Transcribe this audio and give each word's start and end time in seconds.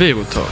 Verotag. 0.00 0.48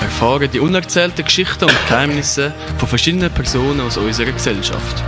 Erfahren 0.00 0.48
die 0.48 0.60
unerzählten 0.60 1.24
Geschichten 1.24 1.64
und 1.64 1.88
Geheimnisse 1.88 2.54
von 2.78 2.88
verschiedenen 2.88 3.32
Personen 3.32 3.80
aus 3.80 3.96
unserer 3.96 4.30
Gesellschaft. 4.30 5.02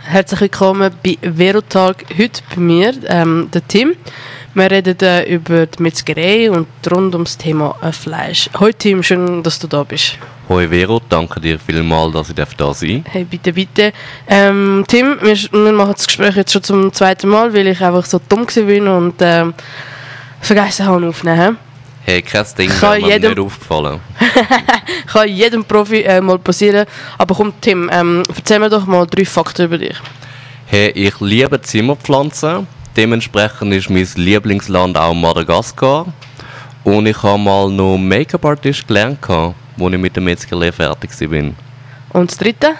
Herzlich 0.00 0.40
willkommen 0.40 0.90
bei 1.04 1.18
Verotag. 1.20 2.06
Heute 2.16 2.42
bei 2.54 2.60
mir, 2.62 2.94
ähm, 3.06 3.50
der 3.52 3.68
Tim. 3.68 3.96
Wir 4.54 4.70
reden 4.70 4.96
äh, 5.02 5.24
über 5.24 5.66
die 5.66 5.82
Metzgerei 5.82 6.50
und 6.50 6.68
rund 6.90 7.12
ums 7.14 7.36
Thema 7.36 7.76
äh, 7.82 7.92
Fleisch. 7.92 8.48
Heute 8.58 8.78
Tim, 8.78 9.02
schön, 9.02 9.42
dass 9.42 9.58
du 9.58 9.66
da 9.66 9.82
bist. 9.84 10.16
Hoi 10.48 10.68
Vero, 10.68 11.02
danke 11.06 11.38
dir 11.38 11.58
vielmals, 11.58 12.14
dass 12.14 12.30
ich 12.30 12.56
da 12.56 12.72
sein 12.72 13.04
Hey, 13.10 13.24
bitte, 13.24 13.52
bitte. 13.52 13.92
Ähm, 14.26 14.84
Tim, 14.88 15.18
wir, 15.20 15.36
wir 15.36 15.72
machen 15.72 15.92
das 15.94 16.06
Gespräch 16.06 16.34
jetzt 16.34 16.52
schon 16.52 16.62
zum 16.62 16.92
zweiten 16.94 17.28
Mal, 17.28 17.52
weil 17.52 17.66
ich 17.66 17.82
einfach 17.82 18.06
so 18.06 18.18
dumm 18.26 18.46
bin 18.46 18.88
und 18.88 19.16
ähm, 19.20 19.52
vergessen 20.42 20.86
habe 20.86 21.08
aufzunehmen. 21.08 21.56
Hey, 22.04 22.20
kein 22.20 22.44
Ding, 22.58 22.68
Kann 22.68 23.00
mir 23.00 23.08
jedem- 23.10 23.30
nicht 23.30 23.38
aufgefallen. 23.40 24.00
Kann 25.06 25.28
jedem 25.42 25.64
Profi 25.64 26.02
äh, 26.02 26.20
mal 26.20 26.38
passieren. 26.38 26.86
Aber 27.16 27.34
komm, 27.34 27.52
Tim, 27.60 27.88
ähm, 27.92 28.22
erzähl 28.34 28.58
mir 28.58 28.68
doch 28.68 28.84
mal 28.86 29.06
drei 29.06 29.24
Fakten 29.24 29.66
über 29.66 29.78
dich. 29.78 29.96
Hey, 30.66 30.90
ich 30.90 31.20
liebe 31.20 31.60
Zimmerpflanzen. 31.60 32.66
Dementsprechend 32.96 33.72
ist 33.72 33.88
mein 33.88 34.06
Lieblingsland 34.16 34.98
auch 34.98 35.14
Madagaskar. 35.14 36.06
Und 36.82 37.06
ich 37.06 37.22
habe 37.22 37.38
mal 37.38 37.70
noch 37.70 37.96
Make-up-Artist 37.96 38.88
gelernt, 38.88 39.18
als 39.30 39.54
ich 39.78 39.98
mit 39.98 40.16
der 40.16 40.22
Metzgerlehre 40.22 40.72
fertig 40.72 41.10
war. 41.30 41.52
Und 42.20 42.30
das 42.30 42.36
dritte? 42.38 42.72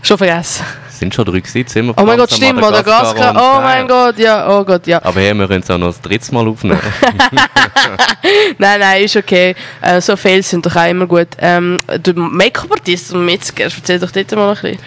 Schon 0.00 0.16
vergessen. 0.18 0.64
Es 0.94 1.00
sind 1.00 1.12
schon 1.12 1.24
drei 1.24 1.40
gewesen, 1.40 1.64
Oh 1.66 1.72
Zimmerpflanzen, 1.72 2.06
mein 2.06 2.18
Gott, 2.18 2.32
stimmt, 2.32 2.60
Madagaskar. 2.60 3.34
Oh 3.34 3.60
mein 3.60 3.88
Gott, 3.88 4.16
ja, 4.16 4.48
oh 4.48 4.62
Gott, 4.62 4.86
ja. 4.86 5.02
Aber 5.02 5.20
hey, 5.20 5.34
wir 5.34 5.48
können 5.48 5.60
es 5.60 5.68
auch 5.68 5.76
noch 5.76 5.88
das 5.88 6.00
dritte 6.00 6.32
Mal 6.32 6.46
aufnehmen. 6.46 6.78
Nein, 8.58 8.78
nein, 8.78 9.02
ist 9.02 9.16
okay. 9.16 9.56
Äh, 9.80 10.00
so 10.00 10.14
Fails 10.14 10.48
sind 10.48 10.64
doch 10.64 10.76
auch 10.76 10.88
immer 10.88 11.08
gut. 11.08 11.26
Ähm, 11.38 11.78
du 12.00 12.12
Make-up-Artist 12.12 13.12
und 13.12 13.24
Metzger, 13.24 13.64
erzähl 13.64 13.98
doch 13.98 14.12
dort 14.12 14.30
mal 14.36 14.50
ein 14.50 14.54
bisschen. 14.54 14.78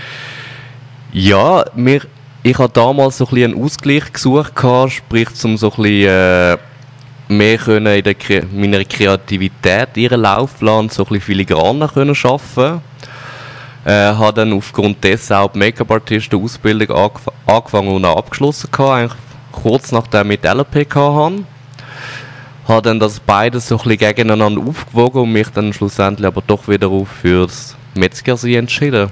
Ja, 1.12 1.66
mir, 1.76 2.00
ich 2.42 2.58
habe 2.58 2.72
damals 2.72 3.18
so 3.18 3.26
ein 3.26 3.34
bisschen 3.34 3.54
einen 3.54 3.64
Ausgleich 3.64 4.14
gesucht, 4.14 4.56
gehabt, 4.56 4.94
sprich 4.94 5.34
zum 5.34 5.58
so 5.58 5.72
ein 5.72 5.76
bisschen, 5.76 6.08
äh, 6.08 6.58
mehr 7.28 7.58
können 7.58 7.94
in 7.94 8.04
der, 8.04 8.16
meiner 8.54 8.86
Kreativität 8.86 9.90
ihren 9.98 10.22
Laufplan 10.22 10.88
so 10.88 11.04
ein 11.04 11.08
bisschen 11.10 11.22
filigraner 11.22 11.90
können 11.90 12.16
schaffen. 12.16 12.82
Äh, 13.88 14.14
habe 14.16 14.34
dann 14.34 14.52
aufgrund 14.52 15.02
dessen 15.02 15.32
auch 15.32 15.50
die 15.50 15.60
Make-up-Artisten-Ausbildung 15.60 16.90
angef 16.94 17.22
angefangen 17.46 17.96
und 17.96 18.04
abgeschlossen 18.04 18.70
gehabt, 18.70 18.92
eigentlich 18.92 19.18
kurz 19.54 19.94
nachdem 19.94 20.30
ich 20.32 20.42
die 20.42 20.48
LP 20.48 20.94
hatte. 20.94 21.46
Habe 22.68 22.82
dann 22.82 23.00
das 23.00 23.22
beides 23.22 23.70
so 23.70 23.78
ein 23.78 23.84
bisschen 23.84 24.00
gegeneinander 24.00 24.62
aufgewogen 24.62 25.22
und 25.22 25.32
mich 25.32 25.48
dann 25.52 25.72
schlussendlich 25.72 26.28
aber 26.28 26.44
doch 26.46 26.68
wieder 26.68 26.90
auf 26.90 27.08
fürs 27.08 27.78
Metzgersein 27.96 28.56
entschieden. 28.56 29.10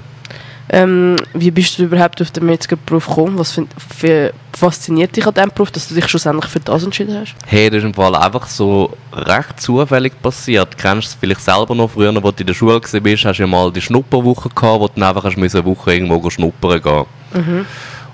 Ähm, 0.68 1.16
wie 1.32 1.50
bist 1.50 1.78
du 1.78 1.84
überhaupt 1.84 2.20
auf 2.20 2.30
den 2.32 2.46
Metzgerberuf 2.46 3.06
gekommen? 3.06 3.38
Was 3.38 3.52
find, 3.52 3.68
für, 3.96 4.32
fasziniert 4.52 5.14
dich 5.14 5.26
an 5.26 5.34
diesem 5.34 5.50
Beruf, 5.50 5.70
dass 5.70 5.88
du 5.88 5.94
dich 5.94 6.08
schlussendlich 6.08 6.50
für 6.50 6.60
das 6.60 6.82
entschieden 6.82 7.16
hast? 7.18 7.36
Hey, 7.46 7.70
das 7.70 7.78
ist 7.78 7.84
im 7.84 7.94
Fall 7.94 8.14
einfach 8.16 8.46
so 8.48 8.96
recht 9.12 9.60
zufällig 9.60 10.20
passiert. 10.20 10.76
Kennst 10.76 11.08
du 11.08 11.10
es 11.10 11.16
vielleicht 11.20 11.40
selber 11.40 11.74
noch 11.74 11.90
früher, 11.90 12.14
wo 12.20 12.32
du 12.32 12.40
in 12.40 12.46
der 12.46 12.54
Schule 12.54 12.74
warst, 12.74 13.24
hast 13.24 13.38
du 13.38 13.42
ja 13.42 13.46
mal 13.46 13.72
die 13.72 13.80
Schnupperwoche 13.80 14.48
gehabt, 14.48 14.80
wo 14.80 14.88
du 14.88 14.94
dann 14.96 15.04
einfach 15.04 15.24
hast 15.24 15.38
eine 15.38 15.64
Woche 15.64 15.94
irgendwo 15.94 16.28
schnuppern 16.30 16.82
gehen. 16.82 17.04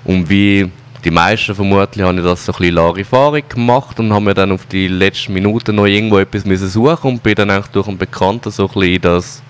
Und 0.03 0.29
wie 0.29 0.69
die 1.03 1.11
meisten 1.11 1.53
vermutlich 1.53 2.05
habe 2.05 2.17
ich 2.17 2.23
das 2.23 2.45
so 2.45 2.53
ein 2.53 2.57
bisschen 2.57 2.75
Larifari 2.75 3.43
gemacht 3.47 3.99
und 3.99 4.13
habe 4.13 4.23
mir 4.23 4.33
dann 4.33 4.51
auf 4.51 4.65
die 4.67 4.87
letzten 4.87 5.33
Minuten 5.33 5.75
noch 5.75 5.85
irgendwo 5.85 6.17
etwas 6.17 6.45
müssen 6.45 6.69
suchen 6.69 7.11
und 7.11 7.23
bin 7.23 7.35
dann 7.35 7.49
eigentlich 7.49 7.67
durch 7.67 7.87
einen 7.87 7.97
Bekannten 7.97 8.51
so 8.51 8.63
ein 8.63 8.67
bisschen 8.69 8.93
in 8.93 9.01
das 9.01 9.42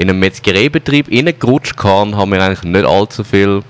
in 0.00 0.08
einen 0.08 0.18
Metzgereibetrieb 0.18 1.08
reingerutscht 1.12 1.78
und 1.84 2.16
habe 2.16 2.30
mir 2.30 2.42
eigentlich 2.42 2.62
nicht 2.62 2.86
allzu 2.86 3.22
viel 3.22 3.62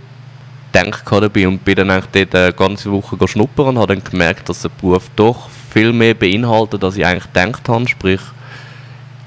gedacht 0.72 1.02
dabei 1.10 1.48
und 1.48 1.64
bin 1.64 1.74
dann 1.74 1.90
eigentlich 1.90 2.28
dort 2.28 2.34
eine 2.36 2.52
ganze 2.52 2.92
Woche 2.92 3.16
schnuppern 3.26 3.70
und 3.70 3.78
habe 3.78 3.96
dann 3.96 4.04
gemerkt, 4.04 4.48
dass 4.48 4.62
der 4.62 4.68
Beruf 4.68 5.10
doch 5.16 5.48
viel 5.74 5.92
mehr 5.92 6.14
beinhaltet, 6.14 6.84
als 6.84 6.96
ich 6.96 7.04
eigentlich 7.04 7.32
gedacht 7.32 7.68
habe. 7.68 7.88
Sprich, 7.88 8.20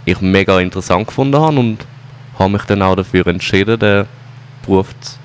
ich 0.06 0.22
mega 0.22 0.62
interessant 0.62 1.08
gefunden 1.08 1.42
habe 1.42 1.60
und 1.60 1.80
habe 2.40 2.54
mich 2.54 2.64
dann 2.64 2.82
auch 2.82 2.96
dafür 2.96 3.28
entschieden, 3.28 3.78
den 3.78 4.06
Beruf 4.66 4.88
zu, 5.02 5.18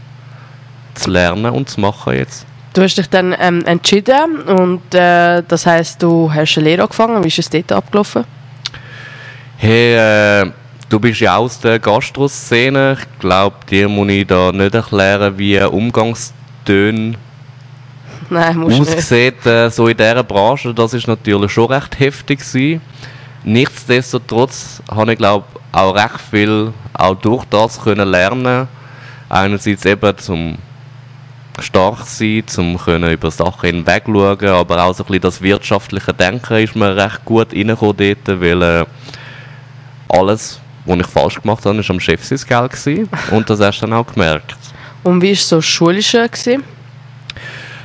zu 0.95 1.11
lernen 1.11 1.53
und 1.53 1.71
zu 1.71 1.81
machen 1.81 2.15
jetzt. 2.15 2.45
Du 2.75 2.83
hast 2.83 2.99
dich 2.99 3.09
dann 3.09 3.37
ähm, 3.39 3.65
entschieden 3.67 4.43
und 4.43 4.83
äh, 4.97 5.45
das 5.47 5.65
heisst, 5.65 6.03
du 6.03 6.33
hast 6.35 6.59
eine 6.59 6.65
Lehre 6.65 6.83
angefangen. 6.83 7.23
Wie 7.23 7.29
ist 7.29 7.39
es 7.39 7.49
dort 7.49 7.71
abgelaufen? 7.71 8.25
Hey, 9.59 9.95
äh, 10.43 10.51
du 10.89 11.01
bist 11.01 11.21
ja 11.21 11.37
aus 11.37 11.61
der 11.61 11.79
Gastroszene. 11.79 12.97
Ich 12.99 13.19
glaube, 13.19 13.57
dir 13.71 13.89
muss 13.89 14.09
ich 14.09 14.27
da 14.27 14.53
nicht 14.53 14.75
erklären, 14.75 15.39
wie 15.39 15.61
Umgangstöne 15.61 17.17
Nein, 18.31 18.63
aussieht, 18.63 19.47
äh, 19.47 19.71
so 19.71 19.89
in 19.89 19.97
dieser 19.97 20.23
Branche, 20.23 20.75
das 20.75 20.93
ist 20.93 21.09
natürlich 21.09 21.51
schon 21.51 21.73
recht 21.73 21.99
heftig 21.99 22.41
gewesen. 22.41 22.83
Nichtsdestotrotz 23.45 24.83
habe 24.91 25.13
ich 25.13 25.19
glaube 25.19 25.47
auch 25.73 25.95
recht 25.95 26.21
viel 26.31 26.73
auch 26.93 27.15
durch 27.15 27.45
das 27.47 27.81
können 27.81 28.09
lernen. 28.09 28.69
Einerseits 29.31 29.87
eben 29.87 30.19
zum 30.19 30.59
stark 31.61 32.07
sein, 32.07 32.45
zum 32.47 32.79
können 32.79 33.11
über 33.11 33.31
Sachen 33.31 33.71
hinweg 33.71 34.05
schauen, 34.07 34.47
aber 34.47 34.85
auch 34.85 34.95
so 34.95 35.05
ein 35.05 35.07
bisschen 35.07 35.23
das 35.23 35.43
wirtschaftliche 35.43 36.13
Denken 36.13 36.59
ist 36.59 36.77
mir 36.77 36.97
recht 36.97 37.25
gut 37.25 37.53
reingekommen 37.53 37.97
dort, 37.97 38.41
weil 38.41 38.63
äh, 38.63 38.85
alles, 40.09 40.61
was 40.89 40.99
ich 40.99 41.07
falsch 41.07 41.41
gemacht 41.41 41.65
habe, 41.65 41.79
ist 41.79 41.91
am 41.91 42.01
Chef 42.01 42.25
sein 42.25 42.39
Geld 42.49 42.73
gewesen. 42.73 43.09
und 43.31 43.49
das 43.49 43.61
hast 43.61 43.81
du 43.81 43.87
dann 43.87 43.99
auch 43.99 44.07
gemerkt. 44.07 44.57
Und 45.03 45.23
wie 45.23 45.29
war 45.29 45.33
es 45.33 45.49
so 45.49 45.61
schulisch? 45.61 46.15
äh, 46.15 46.29
Gewesen? 46.29 46.65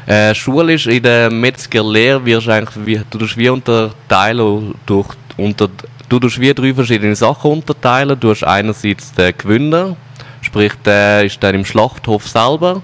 Äh, 0.06 0.36
schulisch 0.36 0.88
in 0.88 1.04
der 1.04 1.32
Metzgerlehre 1.32 2.26
wirst 2.26 2.48
du 2.48 2.52
eigentlich 2.52 2.86
wie, 2.86 3.02
du 3.10 3.20
wie 3.38 3.50
unterteilen 3.50 4.76
durch, 4.86 5.08
unter, 5.38 5.70
du 6.10 6.20
tust 6.20 6.40
wie 6.40 6.54
drei 6.54 6.74
verschiedene 6.74 7.16
Sachen 7.16 7.52
unterteilen. 7.52 8.20
Du 8.20 8.32
hast 8.32 8.44
einerseits 8.44 9.14
den 9.14 9.34
Gewinner, 9.38 9.96
sprich 10.42 10.74
der 10.84 11.24
ist 11.24 11.42
dann 11.42 11.56
im 11.56 11.64
Schlachthof 11.66 12.28
selber 12.28 12.82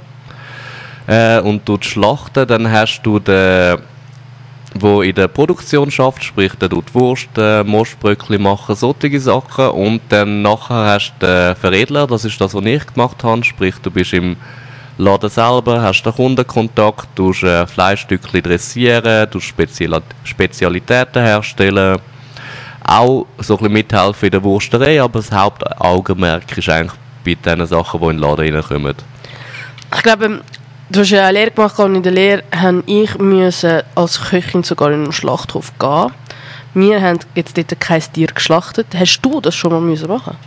äh, 1.08 1.40
und 1.40 1.66
tut 1.66 1.84
schlachten. 1.84 2.48
Dann 2.48 2.72
hast 2.72 3.02
du 3.04 3.20
den, 3.20 3.80
wo 4.82 5.02
in 5.02 5.16
der 5.16 5.28
Produktion 5.28 5.92
schafft, 5.92 6.24
sprich 6.24 6.54
der 6.56 6.70
tut 6.70 6.94
Wurst, 6.94 7.30
äh, 7.38 7.64
Mostbröckli 7.64 8.38
machen, 8.38 8.76
solche 8.76 9.20
Sachen. 9.20 9.70
Und 9.70 10.02
dann 10.10 10.42
nachher 10.42 10.86
hast 10.86 11.14
du 11.20 11.26
den 11.26 11.56
Veredler, 11.56 12.08
das 12.08 12.26
ist 12.26 12.40
das, 12.40 12.54
was 12.54 12.66
ich 12.66 12.86
gemacht 12.88 13.24
habe, 13.24 13.44
sprich 13.44 13.76
du 13.82 13.92
bist 13.92 14.14
im 14.14 14.38
Laden 14.98 15.30
selber, 15.30 15.82
hast 15.82 16.04
den 16.04 16.14
Kundenkontakt, 16.14 17.16
tust 17.16 17.44
äh, 17.44 17.66
Fleischstückchen 17.66 18.42
dressieren, 18.42 19.32
tust 19.32 19.48
Spezial 19.48 20.02
Spezialitäten 20.24 21.24
herstellen, 21.24 22.00
auch 22.84 23.26
so 23.38 23.54
ein 23.54 23.58
bisschen 23.60 23.74
mithelfen 23.74 24.26
in 24.26 24.32
der 24.32 24.44
Wursterei, 24.44 25.02
aber 25.02 25.20
das 25.20 25.32
Hauptaugenmerk 25.32 26.58
ist 26.58 26.68
eigentlich 26.68 27.00
bei 27.24 27.36
den 27.36 27.66
Sachen, 27.66 28.02
die 28.02 28.08
in 28.08 28.18
den 28.18 28.20
Laden 28.20 28.54
reinkommen. 28.54 28.96
Ich 29.96 30.04
glaube, 30.04 30.42
du 30.90 31.02
hast 31.02 31.10
ja 31.12 31.26
eine 31.26 31.40
Lehre 31.40 31.52
gemacht 31.52 31.80
und 31.80 31.96
in 31.96 32.04
der 32.04 32.12
Lehre 32.12 32.44
musste 33.20 33.86
ich 33.86 33.98
als 33.98 34.22
Köchin 34.22 34.64
sogar 34.64 34.92
in 34.92 35.04
einen 35.04 35.12
Schlachthof 35.12 35.72
gehen. 35.80 36.12
Wir 36.74 37.02
haben 37.02 37.20
jetzt 37.36 37.58
dort 37.58 37.80
kein 37.80 38.02
Tier 38.14 38.28
geschlachtet. 38.28 38.88
Hast 38.96 39.22
du 39.22 39.42
das 39.42 39.56
schon 39.56 39.72
mal 39.72 39.82
müssen 39.82 40.08
machen 40.08 40.38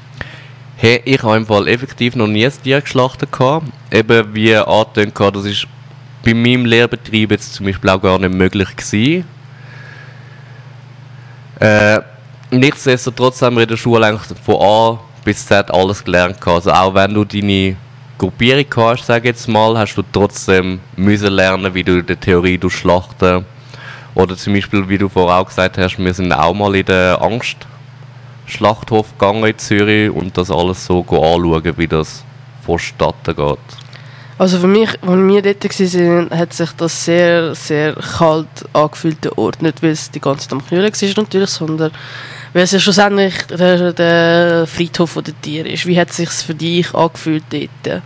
Hey, 0.77 1.01
ich 1.05 1.23
habe 1.23 1.37
im 1.37 1.47
Fall 1.47 1.69
effektiv 1.69 2.17
noch 2.17 2.27
nie 2.27 2.45
ein 2.45 2.53
Tier 2.63 2.81
geschlachtet 2.81 3.31
gehabt. 3.31 3.67
Eben 3.91 4.35
wie 4.35 4.55
angetönt 4.57 5.37
das 5.37 5.45
ist 5.45 5.67
bei 6.25 6.35
meinem 6.35 6.65
Lehrbetrieb 6.65 7.31
jetzt 7.31 7.55
zum 7.55 7.67
Beispiel 7.67 7.91
auch 7.91 8.01
gar 8.01 8.19
nicht 8.19 8.33
möglich 8.33 8.69
gewesen. 8.77 9.25
Äh, 11.61 12.01
nichtsdestotrotz 12.51 13.43
haben 13.43 13.57
wir 13.57 13.63
in 13.63 13.69
der 13.69 13.77
Schule 13.77 14.07
eigentlich 14.07 14.39
von 14.45 14.57
A 14.61 15.01
bis 15.25 15.47
Z 15.47 15.71
alles 15.71 16.03
gelernt 16.03 16.41
gehabt. 16.41 16.67
Also 16.67 16.73
auch 16.73 16.95
wenn 16.95 17.15
du 17.15 17.25
deine 17.25 17.77
Gruppierung 18.23 18.67
hast, 18.77 19.11
ich 19.11 19.25
jetzt 19.25 19.49
mal, 19.49 19.77
hast 19.77 19.97
du 19.97 20.03
trotzdem 20.13 20.79
müssen 20.95 21.33
lernen, 21.33 21.75
wie 21.75 21.83
du 21.83 22.05
der 22.05 22.21
Theorie 22.21 22.57
schlachten. 22.69 23.45
Oder 24.15 24.37
zum 24.37 24.55
Beispiel, 24.55 24.89
wie 24.89 24.97
du 24.97 25.09
vorher 25.09 25.41
auch 25.41 25.49
gesagt 25.49 25.77
hast, 25.77 25.99
wir 25.99 26.15
sind 26.15 26.33
auch 26.33 26.55
mal 26.55 26.73
in 26.77 26.87
der 26.87 27.21
Angst 27.21 27.57
Schlachthof 28.47 29.19
gegangen 29.19 29.45
in 29.45 29.59
Zürich 29.59 30.09
und 30.09 30.39
das 30.39 30.53
alles 30.53 30.87
so 30.87 31.01
anschauen, 31.01 31.77
wie 31.77 31.89
das 31.89 32.23
vonstatten 32.65 33.35
geht. 33.35 33.59
Also 34.39 34.61
für 34.61 34.69
mich, 34.69 34.91
als 35.03 35.19
wir 35.19 35.43
dort 35.43 35.65
waren, 35.65 36.31
hat 36.31 36.53
sich 36.53 36.71
das 36.77 37.05
sehr, 37.05 37.57
sehr 37.57 37.95
kalt 37.95 38.47
angefühlt, 38.73 39.25
der 39.25 39.37
Ort. 39.37 39.63
Nicht, 39.63 39.83
weil 39.83 39.91
es 39.91 40.13
die 40.13 40.21
ganze 40.21 40.49
Zeit 40.49 40.53
am 40.53 40.65
Kühlen 40.65 40.93
war 40.93 41.23
natürlich, 41.25 41.51
sondern 41.51 41.91
weil 42.53 42.65
es 42.65 42.73
ja 42.73 42.79
schlussendlich 42.79 43.35
der, 43.47 43.93
der 43.93 44.67
Friedhof 44.67 45.19
der 45.23 45.41
Tiere 45.41 45.69
ist. 45.69 45.87
Wie 45.87 45.99
hat 45.99 46.11
es 46.11 46.17
sich 46.17 46.31
für 46.31 46.55
dich 46.55 46.95
angefühlt 46.95 47.45
dort? 47.51 48.03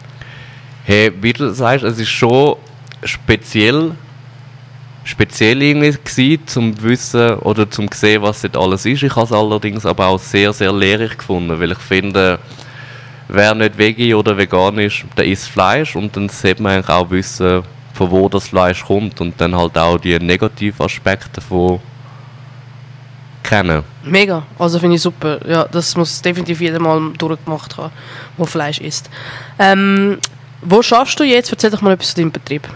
Hey, 0.85 1.13
wie 1.21 1.33
du 1.33 1.53
sagst, 1.53 1.85
es 1.85 1.99
ist 1.99 2.11
schon 2.11 2.57
speziell 3.05 3.93
speziell 5.07 5.63
irgendwie 5.63 5.93
gewesen, 5.93 6.47
zum 6.47 6.83
wissen 6.83 7.35
oder 7.39 7.71
zum 7.71 7.89
sehen, 7.93 8.23
was 8.23 8.43
dort 8.43 8.57
alles 8.57 8.85
ist. 8.87 9.05
Ich 9.05 9.15
habe 9.15 9.25
es 9.25 9.33
allerdings 9.33 9.87
aber 9.87 10.09
auch 10.09 10.19
sehr, 10.19 10.53
sehr 10.53 10.73
lehrreich 10.73 11.17
gefunden, 11.17 11.61
weil 11.61 11.73
ich 11.73 11.79
finde, 11.79 12.41
wer 13.29 13.55
nicht 13.55 13.79
Veggie 13.79 14.15
oder 14.15 14.37
vegan 14.37 14.79
ist, 14.79 15.05
der 15.17 15.27
isst 15.27 15.49
Fleisch 15.49 15.95
und 15.95 16.17
dann 16.17 16.29
sollte 16.29 16.63
man 16.63 16.73
eigentlich 16.73 16.89
auch 16.89 17.11
wissen, 17.11 17.63
von 17.95 18.11
wo 18.11 18.29
das 18.29 18.49
Fleisch 18.49 18.85
kommt 18.85 19.21
und 19.21 19.41
dann 19.41 19.57
halt 19.57 19.79
auch 19.79 19.99
die 19.99 20.19
negativen 20.19 20.85
Aspekte 20.85 21.31
davon 21.35 21.81
kennen. 23.47 23.83
Mega, 24.05 24.43
also 24.59 24.79
finde 24.79 24.97
ich 24.97 25.03
super. 25.03 25.39
Ja, 25.49 25.65
das 25.65 25.97
muss 25.97 26.21
definitiv 26.21 26.61
jeder 26.61 26.79
mal 26.81 27.13
durchgemacht 27.17 27.77
haben, 27.77 27.93
der 28.39 28.47
Fleisch 28.47 28.81
isst. 28.81 29.09
Ähm, 29.59 30.19
wo 30.63 30.83
schaffst 30.83 31.19
du 31.21 31.25
jetzt? 31.25 31.51
Erzähl 31.53 31.71
doch 31.71 31.81
mal 31.81 31.93
etwas 31.93 32.09
zu 32.09 32.17
deinem 32.17 32.33
Betrieb. 32.33 32.69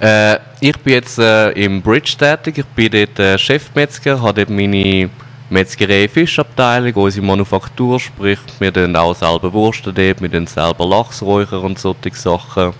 Äh, 0.00 0.38
ich 0.60 0.76
bin 0.78 0.94
jetzt 0.94 1.18
äh, 1.18 1.50
im 1.50 1.82
Bridge 1.82 2.14
tätig. 2.18 2.58
Ich 2.58 2.66
bin 2.66 2.90
dort 2.90 3.18
äh, 3.18 3.38
Chefmetzger, 3.38 4.20
habe 4.20 4.44
dort 4.44 4.50
meine 4.50 5.10
Metzgerei 5.50 6.08
Fischabteilung, 6.08 6.92
unsere 6.94 7.24
Manufaktur, 7.24 7.98
sprich, 7.98 8.38
wir 8.58 8.70
dann 8.70 8.94
auch 8.96 9.14
selber 9.14 9.50
Wursten 9.52 9.94
dort, 9.94 10.20
wir 10.20 10.28
dann 10.28 10.46
selber 10.46 10.86
Lachsräucher 10.86 11.62
und 11.62 11.78
solche 11.78 12.10
Sachen. 12.12 12.74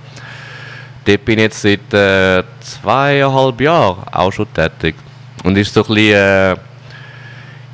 Dort 1.05 1.25
bin 1.25 1.39
ich 1.39 1.45
jetzt 1.45 1.63
seit 1.63 1.95
äh, 1.95 2.43
zweieinhalb 2.61 3.61
Jahren 3.61 4.07
auch 4.13 4.31
schon 4.31 4.53
tätig. 4.53 4.97
Und 5.45 5.57
ist 5.57 5.73
so 5.73 5.81
ein 5.81 5.95
bisschen, 5.95 6.15
äh, 6.15 6.57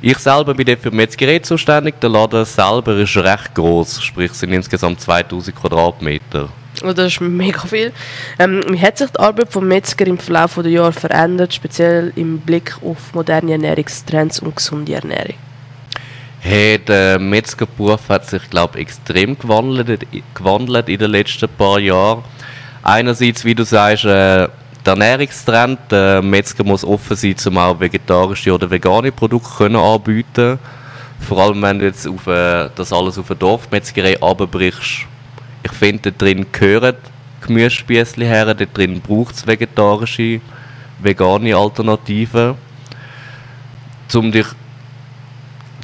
ich 0.07 0.19
selber 0.19 0.53
bin 0.53 0.67
dort 0.67 0.81
für 0.81 0.91
die 0.91 0.97
Metzgerei 0.97 1.39
zuständig, 1.39 1.99
der 1.99 2.11
Laden 2.11 2.45
selber 2.45 2.95
ist 2.97 3.17
recht 3.17 3.55
groß, 3.55 4.03
sprich 4.03 4.31
sind 4.33 4.53
insgesamt 4.53 5.01
2000 5.01 5.55
Quadratmeter. 5.55 6.49
Oh, 6.83 6.93
das 6.93 7.13
ist 7.13 7.21
mega 7.21 7.61
viel. 7.61 7.91
Ähm, 8.37 8.63
wie 8.69 8.79
hat 8.79 8.99
sich 8.99 9.09
die 9.09 9.19
Arbeit 9.19 9.51
vom 9.51 9.67
Metzger 9.67 10.05
im 10.05 10.19
Verlauf 10.19 10.53
der 10.61 10.67
Jahre 10.67 10.93
verändert, 10.93 11.55
speziell 11.55 12.13
im 12.15 12.37
Blick 12.37 12.77
auf 12.83 13.15
moderne 13.15 13.53
Ernährungstrends 13.53 14.41
und 14.41 14.55
gesunde 14.55 14.93
Ernährung? 14.93 15.33
Hey, 16.39 16.77
der 16.77 17.17
Metzgerberuf 17.17 18.07
hat 18.07 18.27
sich, 18.29 18.47
glaube 18.51 18.77
ich, 18.77 18.83
extrem 18.83 19.39
gewandelt, 19.39 20.05
gewandelt 20.35 20.87
in 20.87 20.99
den 20.99 21.09
letzten 21.09 21.49
paar 21.49 21.79
Jahren. 21.79 22.23
Einerseits, 22.83 23.43
wie 23.43 23.55
du 23.55 23.65
sagst, 23.65 24.05
äh, 24.05 24.49
der 24.85 24.93
Ernährungstrend. 24.93 25.79
Der 25.91 26.21
Metzger 26.21 26.63
muss 26.63 26.83
offen 26.83 27.15
sein, 27.15 27.35
um 27.47 27.57
auch 27.57 27.79
vegetarische 27.79 28.53
oder 28.53 28.69
vegane 28.69 29.11
Produkte 29.11 29.49
können 29.57 29.75
anbieten 29.75 30.59
Vor 31.19 31.37
allem, 31.39 31.61
wenn 31.61 31.79
du 31.79 31.85
jetzt 31.85 32.07
auf, 32.07 32.27
äh, 32.27 32.69
das 32.75 32.93
alles 32.93 33.17
auf 33.17 33.29
eine 33.29 33.39
Dorfmetzgerei 33.39 34.21
abbrichst 34.21 35.07
ich 35.65 35.71
finde, 35.71 36.11
da 36.11 36.25
drin 36.25 36.45
gehören 36.51 36.95
Gemüsespießchen 37.41 38.23
her, 38.23 38.53
da 38.53 38.65
drin 38.65 39.01
braucht 39.01 39.35
es 39.35 39.47
vegetarische, 39.47 40.39
vegane 40.99 41.55
Alternativen, 41.55 42.55
um 44.13 44.31
dich 44.31 44.45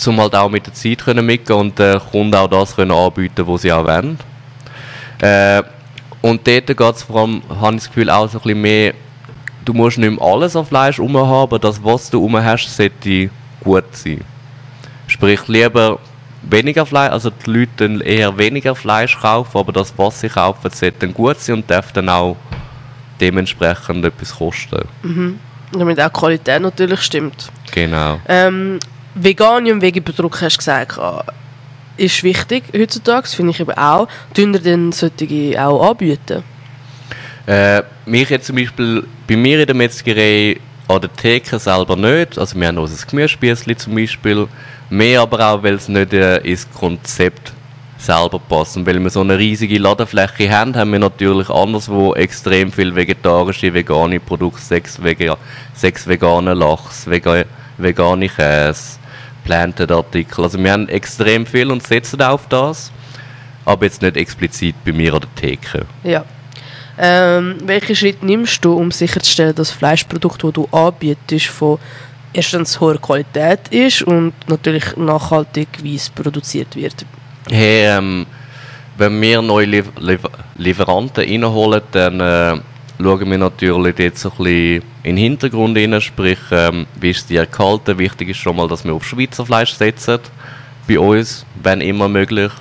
um 0.05 0.19
halt 0.19 0.35
auch 0.35 0.49
mit 0.49 0.65
der 0.65 0.73
Zeit 0.73 1.03
können 1.03 1.25
mitgehen 1.25 1.59
und 1.59 1.79
den 1.79 1.99
Kunden 1.99 2.35
auch 2.35 2.47
das 2.47 2.75
können 2.75 2.91
anbieten, 2.91 3.45
was 3.45 3.63
sie 3.63 3.71
auch 3.71 3.85
wollen. 3.85 4.17
Äh, 5.19 5.63
und 6.21 6.47
dort 6.47 6.67
geht 6.67 6.79
es 6.79 7.03
vor 7.03 7.21
allem, 7.21 7.41
habe 7.49 7.75
ich 7.75 7.81
das 7.81 7.87
Gefühl, 7.87 8.09
auch 8.09 8.27
so 8.29 8.37
ein 8.37 8.41
bisschen 8.41 8.61
mehr, 8.61 8.93
du 9.65 9.73
musst 9.73 9.97
nicht 9.97 10.17
mehr 10.17 10.21
alles 10.21 10.55
auf 10.55 10.67
Fleisch 10.67 10.99
haben, 10.99 11.15
aber 11.15 11.59
das, 11.59 11.83
was 11.83 12.09
du 12.09 12.19
rum 12.19 12.37
hast, 12.37 12.75
sollte 12.75 13.29
gut 13.63 13.85
sein. 13.91 14.21
Sprich, 15.07 15.47
lieber 15.47 15.99
weniger 16.43 16.85
Fleisch, 16.85 17.11
also 17.11 17.29
die 17.29 17.49
Leute 17.49 17.71
dann 17.77 18.01
eher 18.01 18.37
weniger 18.37 18.75
Fleisch 18.75 19.19
kaufen, 19.19 19.57
aber 19.57 19.71
das, 19.71 19.93
was 19.97 20.21
sie 20.21 20.29
kaufen, 20.29 20.69
sollte 20.71 20.99
dann 20.99 21.13
gut 21.13 21.39
sein 21.39 21.57
und 21.57 21.69
darf 21.69 21.91
dann 21.91 22.09
auch 22.09 22.37
dementsprechend 23.19 24.05
etwas 24.05 24.35
kosten. 24.35 24.85
Mhm. 25.03 25.39
Damit 25.73 25.99
auch 26.01 26.09
die 26.09 26.19
Qualität 26.19 26.61
natürlich 26.61 27.01
stimmt. 27.01 27.49
Genau. 27.71 28.19
Ähm, 28.27 28.79
vegane 29.15 29.71
und 29.71 29.81
Veggie-Produkte 29.81 30.45
hast 30.45 30.55
du 30.55 30.57
gesagt, 30.57 30.99
ist 32.01 32.23
wichtig 32.23 32.63
heutzutage, 32.75 33.27
finde 33.27 33.51
ich 33.51 33.59
eben 33.59 33.71
auch. 33.71 34.07
Tun 34.33 34.53
ihr 34.53 34.59
denn 34.59 34.91
solche 34.91 35.63
auch 35.63 35.89
anbieten? 35.89 36.43
Äh, 37.47 37.83
mich 38.05 38.29
jetzt 38.29 38.47
zum 38.47 38.55
Beispiel, 38.55 39.05
bei 39.27 39.35
mir 39.35 39.59
in 39.59 39.65
der 39.65 39.75
Metzgerei 39.75 40.59
an 40.87 41.01
der 41.01 41.13
Theke 41.13 41.57
selber 41.59 41.95
nicht, 41.95 42.37
also 42.37 42.59
wir 42.59 42.67
haben 42.67 42.77
unser 42.77 43.05
Gemüsespießchen 43.05 43.77
zum 43.77 43.95
Beispiel, 43.95 44.47
Mehr 44.91 45.21
aber 45.21 45.39
auch, 45.39 45.63
weil 45.63 45.75
es 45.75 45.87
nicht 45.87 46.11
äh, 46.11 46.39
ins 46.39 46.69
Konzept 46.69 47.53
selber 47.97 48.39
passt. 48.39 48.75
Und 48.75 48.85
weil 48.85 48.99
wir 48.99 49.09
so 49.09 49.21
eine 49.21 49.39
riesige 49.39 49.77
Ladefläche 49.77 50.51
haben, 50.51 50.75
haben 50.75 50.91
wir 50.91 50.99
natürlich 50.99 51.49
anderswo 51.49 52.13
extrem 52.13 52.73
viel 52.73 52.93
vegetarische, 52.93 53.73
vegane 53.73 54.19
Produkte, 54.19 54.61
sechs, 54.61 55.01
Vega, 55.01 55.37
sechs 55.73 56.05
vegane 56.05 56.53
Lachs, 56.53 57.09
Vega, 57.09 57.45
vegane 57.77 58.27
Käse, 58.27 58.99
Planted 59.43 59.91
Artikel. 59.91 60.43
Also 60.43 60.61
wir 60.61 60.71
haben 60.71 60.87
extrem 60.89 61.45
viel 61.45 61.71
und 61.71 61.85
setzen 61.85 62.21
auf 62.21 62.47
das, 62.47 62.91
aber 63.65 63.85
jetzt 63.85 64.01
nicht 64.01 64.17
explizit 64.17 64.75
bei 64.85 64.91
mir 64.91 65.13
an 65.13 65.21
der 65.21 65.35
Theke. 65.35 65.85
Ja. 66.03 66.25
Ähm, 66.97 67.57
welchen 67.63 67.95
Schritt 67.95 68.21
nimmst 68.21 68.63
du, 68.63 68.73
um 68.73 68.91
sicherzustellen, 68.91 69.55
dass 69.55 69.71
Fleischprodukte, 69.71 70.47
die 70.47 70.53
du 70.53 70.67
anbietest, 70.71 71.47
von 71.47 71.79
erstens 72.33 72.79
hoher 72.79 72.97
Qualität 72.97 73.67
ist 73.69 74.03
und 74.03 74.33
natürlich 74.47 74.95
nachhaltig, 74.97 75.67
wie 75.81 75.95
es 75.95 76.09
produziert 76.09 76.75
wird. 76.75 77.05
Hey, 77.49 77.97
ähm, 77.97 78.25
wenn 78.97 79.19
wir 79.21 79.41
neue 79.41 79.65
Liefer 79.65 79.91
Liefer 79.99 80.29
Lieferanten 80.57 81.23
reinholen, 81.23 81.81
dann 81.91 82.19
äh, 82.19 82.59
schauen 83.03 83.29
wir 83.29 83.37
natürlich 83.37 83.95
dort 83.95 84.17
so 84.17 84.29
ein 84.29 84.37
bisschen 84.37 84.83
in 85.03 85.15
den 85.15 85.17
Hintergrund 85.17 85.77
rein, 85.77 85.99
sprich, 86.01 86.39
ähm, 86.51 86.85
wie 86.99 87.11
ist 87.11 87.29
die 87.29 87.37
erkalten. 87.37 87.97
Wichtig 87.97 88.29
ist 88.29 88.37
schon 88.37 88.55
mal, 88.55 88.67
dass 88.67 88.83
wir 88.83 88.93
auf 88.93 89.05
Schweizer 89.05 89.45
Fleisch 89.45 89.73
setzen, 89.73 90.19
bei 90.87 90.99
uns, 90.99 91.45
wenn 91.61 91.81
immer 91.81 92.07
möglich. 92.07 92.51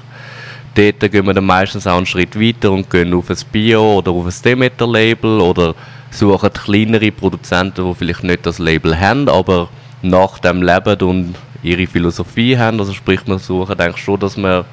Dort 0.75 1.01
gehen 1.01 1.27
wir 1.27 1.35
dann 1.35 1.45
meistens 1.45 1.87
auch 1.87 1.97
einen 1.97 2.07
Schritt 2.07 2.39
weiter 2.39 2.71
und 2.71 2.89
gehen 2.89 3.13
auf 3.13 3.29
ein 3.29 3.37
Bio- 3.51 3.99
oder 3.99 4.13
auf 4.13 4.27
ein 4.27 4.43
Demeter-Label 4.45 5.41
oder 5.41 5.75
suchen 6.11 6.53
kleinere 6.53 7.11
Produzenten, 7.11 7.89
die 7.89 7.95
vielleicht 7.95 8.25
nicht 8.25 8.47
das 8.47 8.59
Label 8.59 8.99
haben, 8.99 9.29
aber 9.29 9.69
nach 10.03 10.39
dem 10.39 10.63
leben 10.63 11.01
und 11.03 11.35
ihre 11.63 11.87
Philosophie 11.87 12.57
haben. 12.57 12.79
Also 12.79 12.93
sprich, 12.93 13.21
wir 13.27 13.39
suchen 13.39 13.79
eigentlich 13.79 14.03
schon, 14.03 14.21
dass 14.21 14.37
wir 14.37 14.65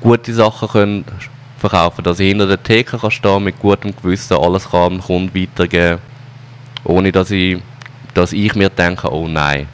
gute 0.00 0.32
Sachen 0.32 0.68
können 0.68 1.04
verkaufen 1.68 2.04
dass 2.04 2.20
ich 2.20 2.28
hinter 2.28 2.46
der 2.46 2.62
Theke 2.62 2.98
kann 2.98 3.10
stehen 3.10 3.44
mit 3.44 3.58
gutem 3.58 3.94
Gewissen, 3.94 4.36
alles 4.36 4.70
kann 4.70 4.94
dem 4.94 5.00
Kunden 5.00 5.34
weitergeben, 5.34 6.00
ohne 6.84 7.12
dass 7.12 7.30
ich, 7.30 7.58
dass 8.14 8.32
ich 8.32 8.54
mir 8.54 8.68
denke, 8.68 9.12
oh 9.12 9.28
nein, 9.28 9.68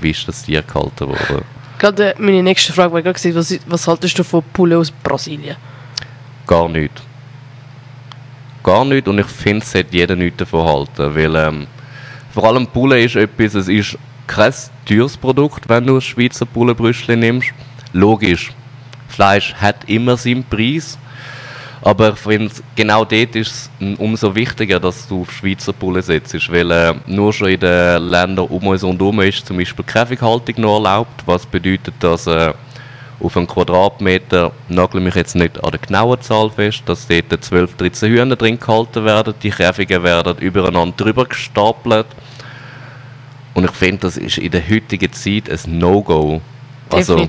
wie 0.00 0.10
ist 0.10 0.26
das 0.26 0.44
Tier 0.44 0.62
gehalten 0.62 1.08
worden. 1.08 1.44
Gerade 1.78 2.14
meine 2.18 2.42
nächste 2.42 2.72
Frage 2.72 2.92
war 2.92 3.02
gerade, 3.02 3.34
was, 3.34 3.58
was 3.66 3.88
haltest 3.88 4.18
du 4.18 4.24
von 4.24 4.42
Poulet 4.52 4.78
aus 4.78 4.90
Brasilien? 4.90 5.56
Gar 6.46 6.68
nichts 6.68 7.02
gar 8.64 8.84
nichts 8.84 9.08
und 9.08 9.18
ich 9.18 9.26
finde, 9.26 9.62
es 9.62 9.70
sollte 9.70 9.96
jeder 9.96 10.16
nichts 10.16 10.38
davon 10.38 10.66
halten, 10.66 11.14
weil 11.14 11.36
ähm, 11.36 11.66
vor 12.32 12.44
allem 12.44 12.66
Poulet 12.66 13.04
ist 13.04 13.16
etwas, 13.16 13.54
es 13.54 13.68
ist 13.68 13.96
kein 14.26 14.52
teures 14.86 15.16
Produkt, 15.16 15.68
wenn 15.68 15.86
du 15.86 16.00
Schweizer 16.00 16.46
Pouletbrüstchen 16.46 17.20
nimmst. 17.20 17.52
Logisch, 17.92 18.52
Fleisch 19.06 19.54
hat 19.54 19.88
immer 19.88 20.16
seinen 20.16 20.42
Preis, 20.42 20.98
aber 21.84 22.14
ich 22.14 22.18
finde, 22.18 22.50
genau 22.74 23.04
dort 23.04 23.36
ist 23.36 23.70
es 23.78 23.98
umso 23.98 24.34
wichtiger, 24.34 24.80
dass 24.80 25.06
du 25.06 25.20
auf 25.20 25.30
Schweizer 25.30 25.74
Poulet 25.74 26.02
setzt, 26.02 26.50
weil 26.50 26.70
äh, 26.70 26.94
nur 27.06 27.30
schon 27.30 27.48
in 27.48 27.60
den 27.60 28.02
Ländern 28.04 28.46
um 28.46 28.66
uns 28.66 28.82
und 28.82 29.00
um 29.02 29.20
ist 29.20 29.46
zum 29.46 29.58
Beispiel 29.58 29.84
Käfighaltung 29.84 30.62
noch 30.62 30.76
erlaubt, 30.76 31.22
was 31.26 31.44
bedeutet, 31.44 31.94
dass 32.00 32.26
äh, 32.26 32.54
auf 33.20 33.36
einen 33.36 33.46
Quadratmeter, 33.46 34.52
nagel 34.70 35.02
mich 35.02 35.14
jetzt 35.14 35.36
nicht 35.36 35.62
an 35.62 35.72
der 35.72 35.78
genauen 35.78 36.18
Zahl 36.22 36.48
fest, 36.48 36.84
dass 36.86 37.06
dort 37.06 37.44
12, 37.44 37.76
13 37.76 38.10
Hühner 38.10 38.36
drin 38.36 38.58
gehalten 38.58 39.04
werden. 39.04 39.34
Die 39.42 39.50
Käfige 39.50 40.02
werden 40.02 40.38
übereinander 40.38 40.96
drüber 40.96 41.26
gestapelt. 41.26 42.06
Und 43.52 43.64
ich 43.64 43.70
finde, 43.72 43.98
das 43.98 44.16
ist 44.16 44.38
in 44.38 44.50
der 44.50 44.66
heutigen 44.68 45.12
Zeit 45.12 45.50
ein 45.50 45.78
No-Go. 45.78 46.40
Also, 46.88 47.28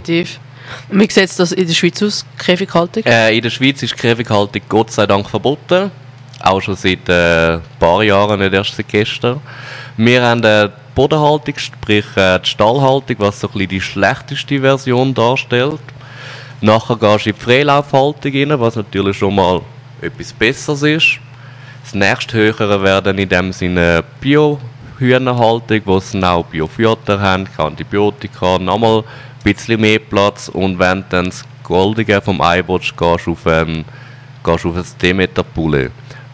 Definitiv. 0.90 1.16
Wie 1.16 1.28
sieht 1.28 1.40
das 1.40 1.52
in 1.52 1.68
der 1.68 1.74
Schweiz 1.74 2.04
aus, 2.04 2.26
Käfighaltung? 2.38 3.04
Äh, 3.06 3.36
in 3.36 3.42
der 3.42 3.50
Schweiz 3.50 3.84
ist 3.84 3.98
Käfighaltung 3.98 4.62
Gott 4.68 4.92
sei 4.92 5.06
Dank 5.06 5.30
verboten. 5.30 5.92
Auch 6.42 6.62
schon 6.62 6.76
seit 6.76 7.08
äh, 7.10 7.56
ein 7.56 7.62
paar 7.80 8.04
Jahren, 8.04 8.40
nicht 8.40 8.54
erst 8.54 8.76
seit 8.76 8.88
gestern. 8.88 9.40
Wir 9.98 10.22
haben 10.22 10.44
äh, 10.44 10.70
Bodenhaltung, 10.94 11.58
sprich 11.58 12.06
äh, 12.16 12.40
die 12.40 12.50
Stallhaltung, 12.50 13.16
was 13.20 13.40
so 13.40 13.50
ein 13.54 13.68
die 13.68 13.82
schlechteste 13.82 14.60
Version 14.60 15.14
darstellt. 15.14 15.80
Nachher 16.62 16.96
gehst 16.98 17.26
du 17.26 17.30
in 17.30 17.36
die 17.36 17.42
Freilaufhaltung 17.42 18.34
rein, 18.34 18.60
was 18.60 18.76
natürlich 18.76 19.18
schon 19.18 19.36
mal 19.36 19.62
etwas 20.02 20.34
Besseres 20.34 20.84
ist. 20.84 21.20
Das 21.84 21.94
nächste 21.94 22.38
höhere 22.38 22.82
wäre 22.82 23.02
dann 23.02 23.18
in 23.18 23.30
dem 23.30 23.54
Sinne 23.54 24.04
Bio-Hühnerhaltung, 24.20 25.82
wo 25.86 26.00
sie 26.00 26.24
auch 26.24 26.46
Biofutter 26.46 27.20
haben, 27.20 27.48
Antibiotika, 27.58 28.58
nochmal 28.58 29.04
bisschen 29.54 29.82
mehr 29.82 30.00
Platz 30.00 30.50
und 30.50 30.78
wenn 30.80 31.00
du 31.00 31.06
dann 31.10 31.26
das 31.26 31.44
Goldige 31.64 32.22
vom 32.22 32.40
willst, 32.40 32.98
gehst 32.98 33.28
auf 33.28 33.48
ein, 33.48 33.86
gehst 34.44 34.66
auf 34.66 34.76
ein 34.76 34.86
Demeter-Poulet 35.02 35.92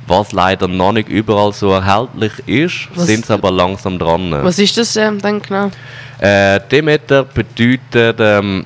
was 0.07 0.31
leider 0.33 0.67
noch 0.67 0.91
nicht 0.91 1.09
überall 1.09 1.53
so 1.53 1.71
erhältlich 1.71 2.33
ist, 2.45 2.89
sind 2.95 3.25
sie 3.25 3.33
aber 3.33 3.51
langsam 3.51 3.97
dran. 3.97 4.31
Was 4.43 4.59
ist 4.59 4.77
das 4.77 4.95
ähm, 4.95 5.19
dann 5.21 5.41
genau? 5.41 5.71
Äh, 6.19 6.59
Demeter 6.69 7.23
bedeutet, 7.23 8.17
ähm, 8.19 8.65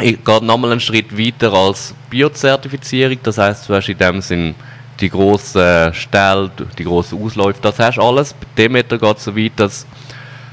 ich 0.00 0.22
gehe 0.24 0.44
nochmal 0.44 0.72
einen 0.72 0.80
Schritt 0.80 1.16
weiter 1.16 1.52
als 1.52 1.94
Biozertifizierung. 2.10 3.18
Das 3.22 3.38
heißt, 3.38 3.68
du 3.68 3.74
hast 3.74 3.88
in 3.88 3.98
dem 3.98 4.20
Sinn 4.20 4.54
die 5.00 5.08
grossen 5.08 5.94
Ställe, 5.94 6.50
die 6.78 6.84
grossen 6.84 7.22
Ausläufe, 7.22 7.60
das 7.62 7.78
hast 7.78 7.98
alles. 7.98 8.32
Bei 8.32 8.46
Demeter 8.58 8.98
geht 8.98 9.16
es 9.16 9.24
so 9.24 9.36
weit, 9.36 9.52
dass 9.56 9.86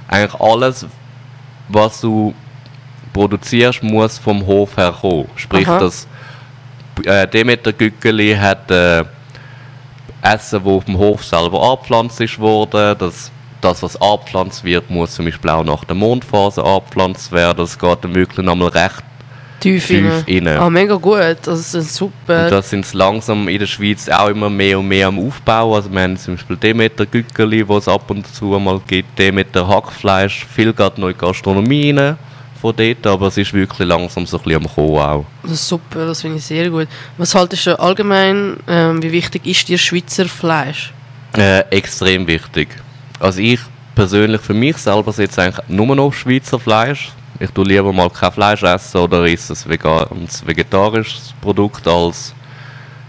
eigentlich 0.07 0.39
alles, 0.39 0.85
was 1.67 2.01
du 2.01 2.33
produzierst, 3.13 3.83
muss 3.83 4.17
vom 4.17 4.45
Hof 4.45 4.77
her 4.77 4.93
kommen. 4.99 5.27
Sprich, 5.35 5.67
Aha. 5.67 5.79
das 5.79 6.07
äh, 7.05 7.27
Demeter 7.27 7.73
Gückeli 7.73 8.35
hat 8.35 8.69
äh, 8.71 9.03
Essen, 10.21 10.61
das 10.63 10.65
auf 10.65 10.85
dem 10.85 10.97
Hof 10.97 11.23
selber 11.23 11.61
abgepflanzt 11.71 12.21
ist 12.21 12.39
worden. 12.39 12.95
Das, 12.97 13.31
das, 13.59 13.83
was 13.83 13.99
abgepflanzt 13.99 14.63
wird, 14.63 14.89
muss 14.89 15.15
zum 15.15 15.25
Beispiel 15.25 15.49
auch 15.49 15.63
nach 15.63 15.83
der 15.83 15.95
Mondphase 15.95 16.63
abgepflanzt 16.63 17.31
werden. 17.31 17.57
Das 17.57 17.77
geht 17.77 17.97
dann 18.03 18.15
wirklich 18.15 18.45
nochmal 18.45 18.69
recht. 18.69 19.03
Tief, 19.59 19.85
Tief 19.85 20.25
rein. 20.27 20.47
rein. 20.47 20.57
Ah, 20.57 20.69
mega 20.71 20.95
gut. 20.95 21.37
Das 21.43 21.73
ist 21.75 21.95
super. 21.95 22.45
Und 22.45 22.51
da 22.51 22.61
sind 22.63 22.83
sie 22.83 22.97
langsam 22.97 23.47
in 23.47 23.59
der 23.59 23.67
Schweiz 23.67 24.09
auch 24.09 24.29
immer 24.29 24.49
mehr 24.49 24.79
und 24.79 24.87
mehr 24.87 25.07
am 25.07 25.19
Aufbau. 25.19 25.75
Also 25.75 25.91
wir 25.91 26.01
haben 26.01 26.17
zum 26.17 26.35
Beispiel 26.35 26.57
Demeter 26.57 27.05
Gückeli, 27.05 27.67
wo 27.67 27.77
es 27.77 27.87
ab 27.87 28.09
und 28.09 28.25
zu 28.25 28.45
mal 28.45 28.81
gibt, 28.87 29.19
Demeter 29.19 29.67
Hackfleisch. 29.67 30.47
Viel 30.47 30.73
geht 30.73 30.97
noch 30.97 31.09
in 31.09 31.13
die 31.13 31.19
Gastronomie 31.19 31.91
rein 31.91 32.17
von 32.61 32.75
dort, 32.75 33.07
aber 33.07 33.27
es 33.27 33.37
ist 33.37 33.53
wirklich 33.53 33.87
langsam 33.87 34.25
so 34.25 34.37
ein 34.37 34.43
bisschen 34.43 34.63
am 34.63 34.73
Kommen 34.73 34.97
auch. 34.97 35.25
Das 35.43 35.53
ist 35.53 35.67
super, 35.67 36.05
das 36.05 36.21
finde 36.21 36.37
ich 36.37 36.45
sehr 36.45 36.69
gut. 36.69 36.87
Was 37.17 37.33
haltest 37.33 37.65
du 37.65 37.79
allgemein, 37.79 38.57
ähm, 38.67 39.01
wie 39.01 39.11
wichtig 39.11 39.45
ist 39.47 39.67
dir 39.67 39.77
Schweizer 39.77 40.27
Fleisch? 40.27 40.93
Äh, 41.35 41.61
extrem 41.71 42.27
wichtig. 42.27 42.69
Also 43.19 43.39
ich 43.41 43.59
persönlich 43.95 44.41
für 44.41 44.53
mich 44.53 44.77
selber 44.77 45.11
setze 45.11 45.41
eigentlich 45.41 45.67
nur 45.67 45.95
noch 45.95 46.13
Schweizer 46.13 46.59
Fleisch. 46.59 47.11
Ich 47.39 47.49
tue 47.49 47.65
lieber 47.65 47.91
mal 47.91 48.09
kein 48.09 48.31
Fleisch 48.31 48.61
essen 48.61 48.97
oder 48.97 49.25
esse 49.25 49.53
ein, 49.53 50.27
vegetarisches 50.45 51.33
Produkt 51.41 51.87
als 51.87 52.35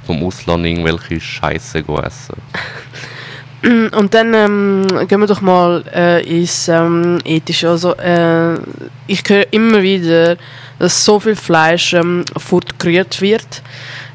vom 0.06 0.24
Ausland 0.24 0.64
irgendwelche 0.64 1.20
Scheiße 1.20 1.78
essen. 1.78 2.36
Und 3.64 4.12
dann 4.12 4.34
ähm, 4.34 4.86
gehen 5.06 5.20
wir 5.20 5.28
doch 5.28 5.40
mal 5.40 5.84
äh, 5.94 6.40
ins 6.40 6.66
ähm, 6.66 7.18
Ethische. 7.24 7.68
Also, 7.68 7.94
äh, 7.94 8.54
ich 9.06 9.22
höre 9.28 9.52
immer 9.52 9.82
wieder, 9.82 10.36
dass 10.80 11.04
so 11.04 11.20
viel 11.20 11.36
Fleisch 11.36 11.94
ähm, 11.94 12.24
fortgerührt 12.36 13.20
wird. 13.20 13.62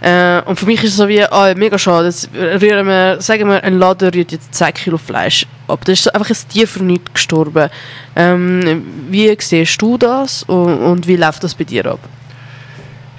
Äh, 0.01 0.41
und 0.41 0.59
für 0.59 0.65
mich 0.65 0.83
ist 0.83 0.91
es 0.91 0.97
so 0.97 1.07
wie, 1.07 1.23
ah, 1.23 1.53
mega 1.55 1.79
schade, 1.79 2.07
jetzt 2.07 2.29
rühren 2.33 2.87
wir, 2.87 3.21
sagen 3.21 3.47
wir, 3.47 3.63
ein 3.63 3.79
Laden 3.79 4.09
rührt 4.09 4.33
jetzt 4.33 4.53
10 4.53 4.73
Kilo 4.73 4.97
Fleisch 4.97 5.47
ab. 5.69 5.85
Da 5.85 5.93
ist 5.93 6.13
einfach 6.13 6.29
ein 6.29 6.49
Tier 6.49 6.67
für 6.67 6.83
nichts 6.83 7.13
gestorben. 7.13 7.69
Ähm, 8.17 8.85
wie 9.09 9.33
siehst 9.39 9.81
du 9.81 9.97
das 9.97 10.43
und, 10.43 10.77
und 10.79 11.07
wie 11.07 11.15
läuft 11.15 11.43
das 11.45 11.55
bei 11.55 11.63
dir 11.63 11.85
ab? 11.85 11.99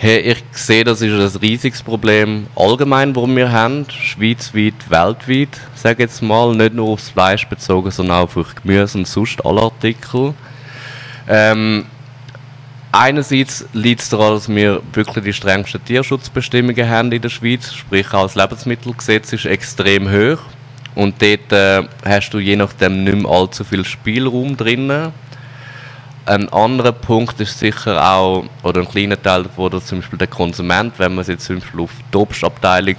Hey, 0.00 0.20
ich 0.20 0.44
sehe, 0.52 0.84
das 0.84 1.00
ist 1.00 1.10
ein 1.10 1.40
riesiges 1.40 1.82
Problem 1.82 2.46
allgemein, 2.54 3.12
das 3.12 3.26
wir 3.26 3.50
haben, 3.50 3.84
schweizweit, 3.90 4.88
weltweit, 4.88 5.48
sage 5.74 5.94
ich 5.94 6.10
jetzt 6.10 6.22
mal, 6.22 6.54
nicht 6.54 6.72
nur 6.72 6.90
aufs 6.90 7.10
Fleisch 7.10 7.48
bezogen, 7.48 7.90
sondern 7.90 8.18
auch 8.18 8.36
auf 8.36 8.54
Gemüse 8.54 8.96
und 8.96 9.08
sonst 9.08 9.44
alle 9.44 9.60
Artikel. 9.60 10.34
Ähm, 11.26 11.86
einerseits 12.92 13.66
liegt 13.72 14.02
es 14.02 14.08
daran, 14.08 14.34
dass 14.34 14.48
wir 14.48 14.82
wirklich 14.92 15.24
die 15.24 15.32
strengsten 15.32 15.84
Tierschutzbestimmungen 15.84 16.88
haben 16.88 17.10
in 17.10 17.20
der 17.20 17.28
Schweiz, 17.28 17.74
sprich 17.74 18.14
auch 18.14 18.22
das 18.22 18.36
Lebensmittelgesetz 18.36 19.32
ist 19.32 19.46
extrem 19.46 20.08
hoch 20.08 20.38
und 20.94 21.20
dort 21.20 21.52
äh, 21.52 21.88
hast 22.04 22.30
du 22.30 22.38
je 22.38 22.54
nachdem 22.54 23.02
nicht 23.02 23.16
mehr 23.16 23.32
allzu 23.32 23.64
viel 23.64 23.84
Spielraum 23.84 24.56
drinnen. 24.56 25.12
Ein 26.28 26.50
anderer 26.50 26.92
Punkt 26.92 27.40
ist 27.40 27.58
sicher 27.58 28.04
auch, 28.06 28.44
oder 28.62 28.82
ein 28.82 28.88
kleiner 28.88 29.20
Teil 29.20 29.44
davon, 29.44 29.70
dass 29.70 29.86
zum 29.86 30.00
Beispiel 30.00 30.18
der 30.18 30.28
Konsument, 30.28 30.92
wenn 30.98 31.14
man 31.14 31.22
es 31.22 31.28
jetzt 31.28 31.46
zum 31.46 31.58
Beispiel 31.58 31.80
auf 31.80 31.90
die 32.12 32.18
Obstabteilung 32.18 32.96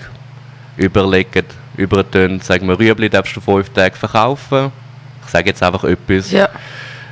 überlegt, 0.78 1.46
übertönt, 1.78 2.44
sagen 2.44 2.68
wir, 2.68 2.80
Rüebli 2.80 3.08
darfst 3.08 3.36
du 3.36 3.40
fünf 3.40 3.70
Tage 3.70 3.96
verkaufen. 3.96 4.72
Ich 5.24 5.30
sage 5.30 5.50
jetzt 5.50 5.62
einfach 5.62 5.84
etwas. 5.84 6.32
Ja. 6.32 6.50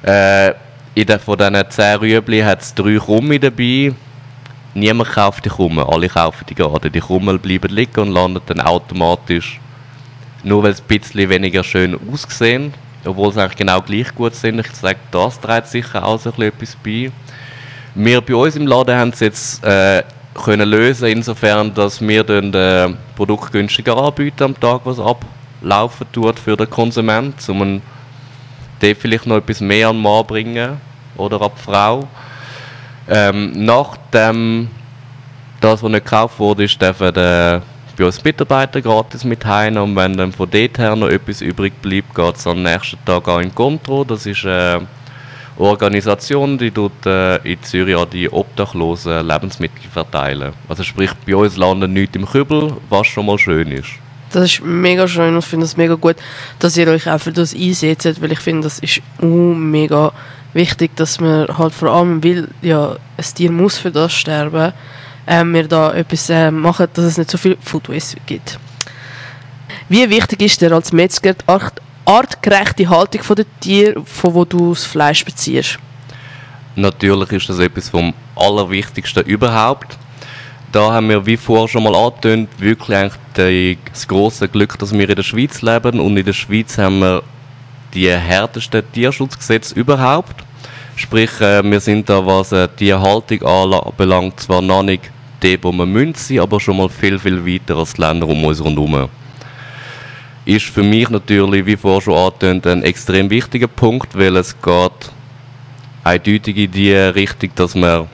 Äh, 0.02 0.56
in 0.96 1.06
der, 1.06 1.20
von 1.20 1.38
diesen 1.38 1.70
10 1.70 2.00
Rüebli 2.00 2.40
hat 2.42 2.64
es 2.64 2.74
drei 2.74 2.98
Krumme 2.98 3.40
dabei. 3.40 3.94
Niemand 4.74 5.12
kauft 5.12 5.46
die 5.46 5.50
Krumme, 5.50 5.88
alle 5.88 6.10
kaufen 6.10 6.46
die 6.50 6.56
gerade. 6.56 6.90
Die 6.90 7.00
Krummel 7.00 7.38
bleiben 7.38 7.72
liegen 7.72 8.00
und 8.00 8.12
landen 8.12 8.42
dann 8.48 8.62
automatisch, 8.62 9.60
nur 10.44 10.64
weil 10.64 10.72
es 10.72 10.82
ein 10.82 10.88
bisschen 10.88 11.30
weniger 11.30 11.64
schön 11.64 11.96
aussehen, 12.12 12.74
obwohl 13.08 13.34
sie 13.34 13.42
eigentlich 13.42 13.58
genau 13.58 13.82
gleich 13.82 14.14
gut 14.14 14.36
sind. 14.36 14.60
Ich 14.60 14.72
sage, 14.76 15.00
das 15.12 15.40
trägt 15.40 15.68
sicher 15.68 16.06
auch 16.06 16.20
so 16.20 16.30
etwas 16.30 16.76
bei. 16.84 17.12
Wir 17.96 18.22
bei 18.22 18.36
uns 18.36 18.56
im 18.56 18.68
Laden 18.68 18.96
haben 18.96 19.10
es 19.10 19.20
jetzt 19.22 19.64
äh, 19.64 20.04
können 20.34 20.70
lösen, 20.70 21.08
insofern, 21.08 21.74
dass 21.74 22.00
wir 22.00 22.24
dann 22.24 22.54
äh, 22.54 22.90
Produkt 23.16 23.52
günstiger 23.52 23.98
anbieten 23.98 24.44
am 24.44 24.60
Tag, 24.60 24.82
was 24.84 25.00
ablaufen 25.00 26.06
tut 26.12 26.40
für 26.40 26.56
den 26.56 26.70
Konsument, 26.70 27.36
um 27.50 27.82
dort 28.80 28.98
vielleicht 28.98 29.26
noch 29.26 29.38
etwas 29.38 29.62
mehr 29.62 29.90
an 29.90 29.96
den 29.96 30.04
Mann 30.04 30.26
bringen 30.26 30.78
oder 31.18 31.42
an 31.42 31.52
die 31.58 31.62
Frau. 31.64 32.08
Ähm, 33.10 33.52
nachdem 33.56 34.70
das, 35.60 35.82
was 35.82 35.92
nicht 35.92 36.06
gekauft 36.06 36.40
wurde, 36.40 36.66
ist, 36.66 36.82
dürfen 36.82 37.16
äh, 37.16 37.62
bei 37.98 38.06
uns 38.06 38.24
Mitarbeiter 38.24 38.82
gratis 38.82 39.24
mit 39.24 39.44
heim 39.44 39.75
und 39.77 39.96
wenn 39.96 40.16
dann 40.16 40.32
von 40.32 40.50
dort 40.50 40.77
her 40.77 40.96
noch 40.96 41.10
etwas 41.10 41.42
übrig 41.42 41.74
bleibt, 41.82 42.13
geht 42.13 42.36
es 42.36 42.46
am 42.46 42.62
nächsten 42.62 43.04
Tag 43.06 43.27
auch 43.27 43.39
in 43.39 43.54
Contro. 43.54 44.04
Das 44.04 44.27
ist 44.27 44.46
eine 44.46 44.86
Organisation, 45.58 46.60
die 46.60 46.70
tut 46.70 47.06
äh, 47.08 47.38
in 47.38 47.62
Zürich 47.63 47.98
die 48.13 48.32
Obdachlosen 48.32 49.27
Lebensmittel 49.27 49.89
verteilen. 49.92 50.54
Also 50.70 50.84
sprich, 50.84 51.10
bei 51.25 51.36
uns 51.36 51.58
landet 51.58 51.89
nichts 51.89 52.16
im 52.16 52.27
Kübel, 52.27 52.74
was 52.89 53.08
schon 53.08 53.25
mal 53.25 53.39
schön 53.39 53.72
ist. 53.72 53.89
Das 54.32 54.44
ist 54.44 54.63
mega 54.63 55.08
schön 55.08 55.34
und 55.34 55.39
ich 55.39 55.46
finde 55.46 55.66
es 55.66 55.75
mega 55.75 55.96
gut, 55.96 56.18
dass 56.60 56.77
ihr 56.77 56.88
euch 56.89 57.10
auch 57.10 57.20
für 57.20 57.32
das 57.32 57.56
einsetzt, 57.56 58.22
weil 58.22 58.32
ich 58.32 58.39
finde, 58.39 58.63
das 58.63 58.77
ist 58.77 59.01
uh, 59.24 59.25
mega 59.25 60.12
wichtig, 60.54 60.96
dass 60.96 61.20
man 61.20 61.48
halt 61.58 61.74
vor 61.74 61.89
allem 61.89 62.22
will, 62.22 62.50
ja, 62.62 62.98
ein 63.18 63.25
Tier 63.34 63.51
muss 63.51 63.77
für 63.77 63.89
das 63.89 64.13
sterben, 64.13 64.74
ähm, 65.27 65.53
wir 65.53 65.67
da 65.67 65.93
etwas 65.93 66.29
äh, 66.29 66.50
machen, 66.50 66.88
dass 66.93 67.05
es 67.05 67.17
nicht 67.17 67.29
so 67.29 67.38
viel 67.38 67.57
Food 67.62 67.89
Waste 67.89 68.17
gibt. 68.25 68.57
Wie 69.89 70.10
wichtig 70.10 70.41
ist 70.41 70.62
dir 70.62 70.72
als 70.72 70.91
Metzger 70.91 71.34
die 71.34 71.48
art 71.48 71.81
artgerechte 72.05 72.88
Haltung 72.88 73.22
von 73.22 73.36
den 73.36 73.46
Tieren, 73.60 74.05
von 74.05 74.34
wo 74.34 74.46
du 74.46 74.69
das 74.69 74.86
Fleisch 74.86 75.25
beziehst? 75.25 75.77
Natürlich 76.75 77.31
ist 77.34 77.50
das 77.50 77.60
etwas 77.60 77.89
vom 77.89 78.13
Allerwichtigsten 78.36 79.25
überhaupt. 79.25 79.98
Da 80.72 80.91
haben 80.93 81.10
wir, 81.10 81.25
wie 81.25 81.38
vorher 81.38 81.67
schon 81.67 81.84
mal 81.84 81.96
angetönt, 81.96 82.50
wirklich 82.60 82.98
eigentlich 82.98 83.19
die, 83.36 83.77
das 83.91 84.07
große 84.07 84.48
Glück, 84.48 84.77
dass 84.79 84.93
wir 84.93 85.10
in 85.10 85.15
der 85.15 85.24
Schweiz 85.24 85.62
leben. 85.62 86.00
Und 86.00 86.17
in 86.17 86.25
der 86.25 86.34
Schweiz 86.34 86.77
haben 86.77 87.00
wir 87.00 87.24
die 87.93 88.10
härtesten 88.10 88.84
Tierschutzgesetze 88.91 89.75
überhaupt. 89.75 90.43
Sprich, 90.96 91.41
äh, 91.41 91.63
wir 91.63 91.79
sind 91.79 92.10
da, 92.10 92.25
was 92.25 92.51
äh, 92.51 92.67
Tierhaltung 92.67 93.43
anbelangt, 93.43 94.39
zwar 94.39 94.62
noch 94.62 94.84
nicht 94.84 95.12
die, 95.41 95.62
wo 95.62 95.72
wir 95.72 95.86
müssen 95.86 96.39
aber 96.39 96.60
schon 96.60 96.77
mal 96.77 96.89
viel, 96.89 97.20
viel 97.20 97.46
weiter 97.46 97.77
als 97.77 97.94
die 97.94 98.01
Länder 98.01 98.27
um 98.27 98.44
uns 98.44 98.63
herum. 98.63 99.10
Ist 100.46 100.65
für 100.65 100.84
mich 100.84 101.10
natürlich, 101.10 101.65
wie 101.65 101.75
vorher 101.75 102.01
schon 102.01 102.17
angetönt, 102.17 102.67
ein 102.67 102.84
extrem 102.84 103.29
wichtiger 103.29 103.67
Punkt, 103.67 104.17
weil 104.17 104.36
es 104.38 104.56
geht 104.62 105.12
eindeutig 106.03 106.58
in 106.58 106.72
die 106.72 106.94
Richtung, 106.94 107.51
dass 107.56 107.75
man 107.75 108.08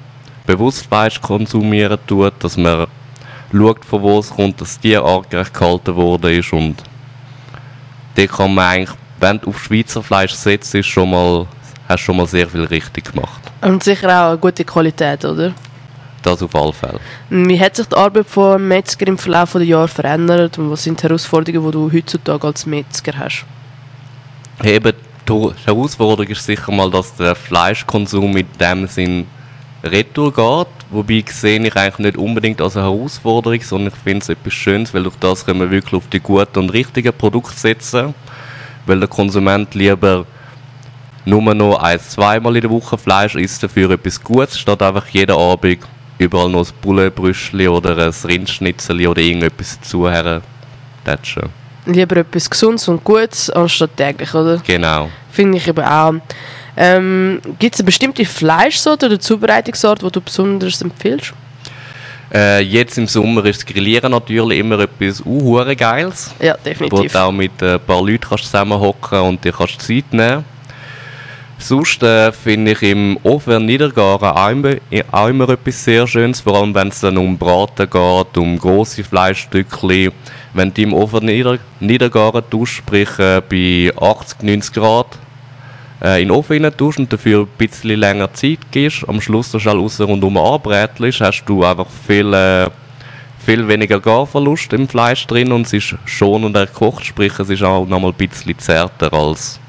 bewusst 0.46 0.88
Fleisch 0.88 1.22
konsumieren 1.22 2.00
tut, 2.08 2.34
dass 2.40 2.58
man 2.58 2.88
schaut, 3.52 3.86
von 3.86 4.02
wo 4.02 4.20
es 4.20 4.30
kommt, 4.30 4.60
dass 4.60 4.80
die 4.80 4.98
artgerecht 4.98 5.54
gehalten 5.54 5.96
worden 5.96 6.34
ist 6.34 6.52
und 6.52 6.84
da 8.16 8.26
kann 8.28 8.54
man 8.54 8.66
eigentlich, 8.66 8.98
wenn 9.20 9.40
du 9.40 9.50
auf 9.50 9.64
Schweizer 9.64 10.04
Fleisch 10.04 10.34
setzt, 10.34 10.76
ist 10.76 10.88
schon 10.88 11.10
mal, 11.12 11.48
hast 11.88 12.02
schon 12.02 12.18
mal 12.18 12.28
sehr 12.28 12.48
viel 12.48 12.66
richtig 12.66 13.12
gemacht. 13.12 13.42
Und 13.62 13.84
sicher 13.84 14.08
auch 14.10 14.30
eine 14.30 14.38
gute 14.38 14.66
Qualität, 14.66 15.24
oder? 15.26 15.54
Das 16.24 16.42
auf 16.42 16.56
alle 16.56 16.74
Fälle. 16.74 17.00
Wie 17.30 17.60
hat 17.60 17.76
sich 17.76 17.86
die 17.86 17.96
Arbeit 17.96 18.28
von 18.28 18.66
Metzger 18.66 19.08
im 19.08 19.18
Verlauf 19.18 19.52
der 19.52 19.64
Jahre 19.64 19.90
verändert 19.90 20.58
und 20.58 20.72
was 20.72 20.84
sind 20.84 21.00
die 21.02 21.04
Herausforderungen, 21.04 21.66
die 21.66 21.72
du 21.72 21.92
heutzutage 21.92 22.48
als 22.48 22.66
Metzger 22.66 23.12
hast? 23.18 23.46
Eben, 24.64 24.94
die 25.28 25.52
Herausforderung 25.66 26.32
ist 26.32 26.46
sicher 26.46 26.72
mal, 26.72 26.90
dass 26.90 27.16
der 27.16 27.36
Fleischkonsum 27.36 28.38
in 28.38 28.48
dem 28.60 28.88
Sinn 28.88 29.28
retour 29.84 30.34
geht. 30.34 30.68
Wobei 30.90 31.24
sehe 31.28 31.60
ich 31.60 31.76
eigentlich 31.76 32.00
nicht 32.00 32.18
unbedingt 32.18 32.62
als 32.62 32.78
eine 32.78 32.86
Herausforderung, 32.86 33.62
sondern 33.62 33.94
ich 33.94 34.00
finde 34.00 34.20
es 34.20 34.30
etwas 34.30 34.54
Schönes, 34.54 34.94
weil 34.94 35.04
durch 35.04 35.16
das 35.18 35.46
können 35.46 35.60
wir 35.60 35.72
wirklich 35.72 35.94
auf 35.94 36.08
die 36.08 36.20
guten 36.20 36.60
und 36.60 36.70
richtigen 36.70 37.14
Produkte 37.14 37.60
setzen. 37.60 38.14
Weil 38.86 39.00
der 39.00 39.10
Konsument 39.10 39.76
lieber 39.76 40.26
nur 41.26 41.54
noch 41.54 41.78
ein, 41.78 42.00
zweimal 42.00 42.56
in 42.56 42.62
der 42.62 42.72
Woche 42.72 42.98
Fleisch 42.98 43.36
isst, 43.36 43.64
dafür 43.64 43.92
etwas 43.92 44.22
Gutes, 44.22 44.60
statt 44.60 44.82
einfach 44.82 45.08
jeden 45.08 45.36
Abend 45.36 45.80
überall 46.24 46.50
noch 46.50 46.68
ein 46.68 46.74
Bullenbrüschli 46.82 47.68
oder 47.68 47.98
ein 47.98 48.14
Rindschnitzel 48.24 49.08
oder 49.08 49.22
irgendetwas 49.22 49.80
dazu 49.80 50.10
her 50.10 50.42
tätschen. 51.06 51.50
Lieber 51.86 52.18
etwas 52.18 52.50
Gesundes 52.50 52.88
und 52.88 53.04
Gutes 53.04 53.50
anstatt 53.50 53.98
täglich, 53.98 54.34
oder? 54.34 54.62
Genau. 54.66 55.10
Finde 55.32 55.58
ich 55.58 55.68
eben 55.68 55.84
auch. 55.84 56.14
Ähm, 56.76 57.40
Gibt 57.60 57.76
es 57.76 57.82
eine 57.82 57.86
bestimmte 57.86 58.26
Fleischsorte 58.26 59.06
oder 59.08 59.20
Zubereitungsart, 59.20 60.02
die 60.02 60.12
du 60.12 60.22
besonders 60.22 60.82
empfiehlst? 60.82 61.34
Äh, 62.34 62.62
jetzt 62.62 62.98
im 62.98 63.06
Sommer 63.08 63.46
ist 63.46 63.60
das 63.60 63.66
Grillieren 63.66 64.12
natürlich 64.12 64.60
immer 64.60 64.80
etwas 64.80 65.22
uh, 65.24 65.64
Geiles. 65.76 66.34
Ja, 66.40 66.56
Wo 66.56 66.64
definitiv. 66.64 67.12
du 67.12 67.20
auch 67.22 67.32
mit 67.32 67.62
ein 67.62 67.80
paar 67.80 68.02
Leuten 68.02 68.26
kannst 68.28 68.46
zusammenhocken 68.46 69.20
und 69.20 69.44
dir 69.44 69.52
kannst 69.52 69.82
Zeit 69.82 70.12
nehmen 70.12 70.44
Sonst 71.66 72.04
äh, 72.04 72.34
finde 72.34 72.74
ich 72.74 72.82
im 72.82 73.18
Ofen 73.24 73.66
niedergaren 73.66 74.32
auch 74.32 75.14
auch 75.14 75.28
immer 75.30 75.48
etwas 75.48 75.82
sehr 75.86 76.06
Schönes, 76.06 76.42
vor 76.42 76.58
allem 76.58 76.76
wenn 76.76 76.90
es 76.90 77.00
dann 77.00 77.18
um 77.18 77.38
Braten 77.38 77.90
geht, 77.90 78.38
um 78.38 78.60
grosse 78.60 79.02
Fleischstückchen. 79.02 80.12
Wenn 80.54 80.74
du 80.74 80.82
im 80.82 80.94
Ofen 80.94 81.26
nieder, 81.26 81.60
niedergaren 81.80 82.44
tust, 82.50 82.74
sprich 82.74 83.18
äh, 83.18 83.42
bei 83.50 83.94
80, 83.98 84.44
90 84.44 84.74
Grad, 84.74 85.08
äh, 86.04 86.22
in 86.22 86.28
den 86.28 86.36
Ofen 86.36 86.66
rein 86.66 86.76
tust 86.76 87.00
und 87.00 87.14
dafür 87.14 87.44
ein 87.44 87.48
bisschen 87.58 87.98
länger 87.98 88.34
Zeit 88.34 88.60
gibst, 88.70 89.08
am 89.08 89.22
Schluss 89.22 89.52
das 89.52 89.66
alles 89.66 90.02
rundum 90.02 90.36
anbrätelst, 90.36 91.22
hast 91.22 91.46
du 91.46 91.64
einfach 91.64 91.88
viel, 92.06 92.34
äh, 92.34 92.70
viel 93.40 93.66
weniger 93.70 94.02
Garverlust 94.02 94.74
im 94.74 94.90
Fleisch 94.90 95.26
drin 95.28 95.54
und 95.54 95.66
es 95.68 95.72
ist 95.72 95.96
schonender 96.04 96.66
gekocht, 96.66 97.06
sprich 97.06 97.40
es 97.40 97.50
ist 97.50 97.64
auch 97.64 97.88
nochmal 97.88 98.12
ein 98.12 98.18
bisschen 98.18 98.60
zärter 98.60 99.14
als 99.14 99.62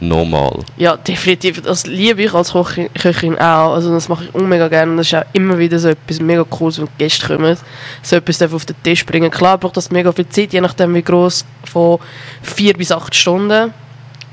normal. 0.00 0.64
Ja, 0.76 0.96
definitiv. 0.96 1.62
Das 1.62 1.86
liebe 1.86 2.22
ich 2.22 2.34
als 2.34 2.52
Köchin, 2.52 2.88
Köchin 2.94 3.38
auch. 3.38 3.74
Also 3.74 3.92
das 3.92 4.08
mache 4.08 4.24
ich 4.24 4.40
mega 4.40 4.68
gerne. 4.68 4.92
Und 4.92 4.98
das 4.98 5.06
ist 5.06 5.14
auch 5.14 5.24
immer 5.32 5.58
wieder 5.58 5.78
so 5.78 5.88
etwas 5.88 6.20
mega 6.20 6.44
Cooles, 6.44 6.78
wenn 6.78 6.86
die 6.86 7.04
Gäste 7.04 7.26
kommen. 7.26 7.56
So 8.02 8.16
etwas 8.16 8.38
darf 8.38 8.52
auf 8.52 8.64
den 8.64 8.76
Tisch 8.82 9.04
bringen. 9.04 9.30
Klar 9.30 9.58
braucht 9.58 9.76
das 9.76 9.90
mega 9.90 10.12
viel 10.12 10.28
Zeit, 10.28 10.52
je 10.52 10.60
nachdem 10.60 10.94
wie 10.94 11.02
groß 11.02 11.44
von 11.64 11.98
vier 12.42 12.74
bis 12.74 12.92
acht 12.92 13.14
Stunden. 13.14 13.72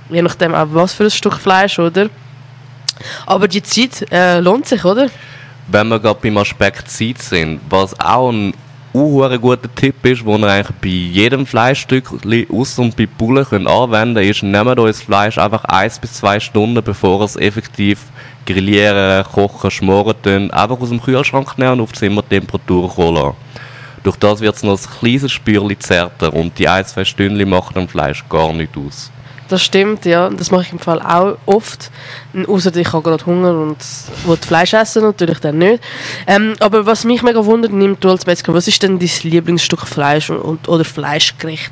Je 0.10 0.22
nachdem 0.22 0.54
auch 0.54 0.68
was 0.72 0.94
für 0.94 1.06
ein 1.06 1.12
Stück 1.12 1.36
Fleisch, 1.36 1.80
oder? 1.80 2.10
Aber 3.26 3.48
die 3.48 3.64
Zeit 3.64 4.12
äh, 4.12 4.40
lohnt 4.40 4.68
sich, 4.68 4.84
oder? 4.86 5.08
Wenn 5.68 5.88
wir 5.88 6.00
gerade 6.00 6.20
beim 6.22 6.38
Aspekt 6.38 6.90
Zeit 6.90 7.22
sind, 7.22 7.60
was 7.70 8.00
auch 8.00 8.32
ein 8.32 8.54
unhuere 8.96 9.38
guter 9.40 9.74
Tipp 9.76 10.06
ist, 10.06 10.26
den 10.26 10.42
ihr 10.42 10.48
eigentlich 10.48 10.78
bei 10.82 10.88
jedem 10.88 11.46
Fleischstück, 11.46 12.12
außer 12.50 12.82
und 12.82 12.96
bei 12.96 13.06
Bullen 13.06 13.46
könnt 13.46 13.68
anwenden 13.68 14.24
ist, 14.24 14.42
nehmt 14.42 14.80
euch 14.80 14.92
das 14.92 15.02
Fleisch 15.02 15.38
einfach 15.38 15.66
1 15.66 16.00
bis 16.00 16.14
2 16.14 16.40
Stunden, 16.40 16.82
bevor 16.82 17.22
es 17.22 17.36
effektiv 17.36 18.00
grillieren, 18.46 19.26
kochen, 19.26 19.70
schmoren 19.70 20.16
tun, 20.22 20.52
einfach 20.52 20.80
aus 20.80 20.90
dem 20.90 21.02
Kühlschrank 21.02 21.58
nehmen 21.58 21.74
und 21.74 21.82
auf 21.82 21.94
Zimmertemperatur 21.94 22.88
lassen. 23.12 23.36
Durch 24.04 24.16
das 24.16 24.40
wird 24.40 24.56
es 24.56 24.64
noch 24.64 24.80
ein 24.80 25.00
kleines 25.00 25.32
Spürchen 25.32 25.80
zärter 25.80 26.34
und 26.34 26.58
die 26.58 26.70
1-2 26.70 27.04
Stunden 27.04 27.50
machen 27.50 27.74
dem 27.74 27.88
Fleisch 27.90 28.24
gar 28.30 28.54
nicht 28.54 28.78
aus. 28.78 29.12
Das 29.48 29.62
stimmt, 29.62 30.06
ja. 30.06 30.30
Das 30.30 30.50
mache 30.52 30.64
ich 30.64 30.72
im 30.72 30.80
Fall 30.80 31.02
auch 31.02 31.38
oft. 31.46 31.92
Außer 32.48 32.76
ich 32.76 32.92
habe 32.92 33.04
gerade 33.04 33.26
Hunger 33.26 33.54
und 33.54 33.78
will 34.26 34.38
Fleisch 34.38 34.74
essen, 34.74 35.04
natürlich 35.04 35.40
dann 35.40 35.60
nicht. 35.60 35.84
Ähm, 36.26 36.56
aber 36.60 36.86
was 36.86 37.04
mich 37.04 37.22
mega 37.22 37.46
wundert, 37.46 37.72
nimmt 37.72 38.04
du 38.04 38.10
als 38.10 38.26
Metzger, 38.26 38.54
was 38.54 38.68
ist 38.68 38.82
denn 38.82 38.98
dein 39.00 39.10
Lieblingsstück 39.24 39.82
Fleisch 39.82 40.30
und, 40.30 40.68
oder 40.68 40.84
Fleischgericht? 40.84 41.72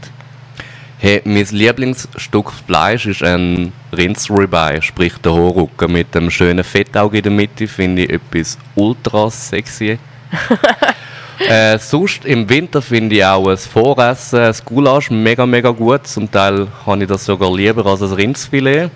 Hey, 0.99 1.21
mein 1.25 1.45
Lieblingsstück 1.49 2.51
Fleisch 2.65 3.07
ist 3.07 3.23
ein 3.23 3.73
Rindsribeye, 3.91 4.81
sprich 4.81 5.13
der 5.17 5.33
Hohrrücken 5.33 5.91
mit 5.91 6.15
dem 6.15 6.29
schönen 6.29 6.63
Fettauge 6.63 7.17
in 7.17 7.23
der 7.23 7.31
Mitte, 7.31 7.67
finde 7.67 8.03
ich 8.03 8.09
etwas 8.11 8.57
ultra 8.75 9.29
sexy. 9.29 9.99
äh, 11.39 11.77
sonst 11.77 12.25
im 12.25 12.47
Winter 12.49 12.81
finde 12.81 13.15
ich 13.15 13.25
auch 13.25 13.47
ein 13.47 13.57
Voressen, 13.57 14.39
ein 14.39 14.55
Gulasch 14.65 15.09
mega, 15.09 15.45
mega 15.45 15.69
gut. 15.71 16.07
Zum 16.07 16.31
Teil 16.31 16.67
habe 16.85 17.03
ich 17.03 17.09
das 17.09 17.25
sogar 17.25 17.53
lieber 17.53 17.85
als 17.85 18.01
ein 18.01 18.13
Rindsfilet. 18.13 18.89